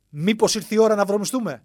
Μήπως 0.09 0.55
ήρθε 0.55 0.75
η 0.75 0.77
ώρα 0.77 0.95
να 0.95 1.05
βρωμιστούμε; 1.05 1.63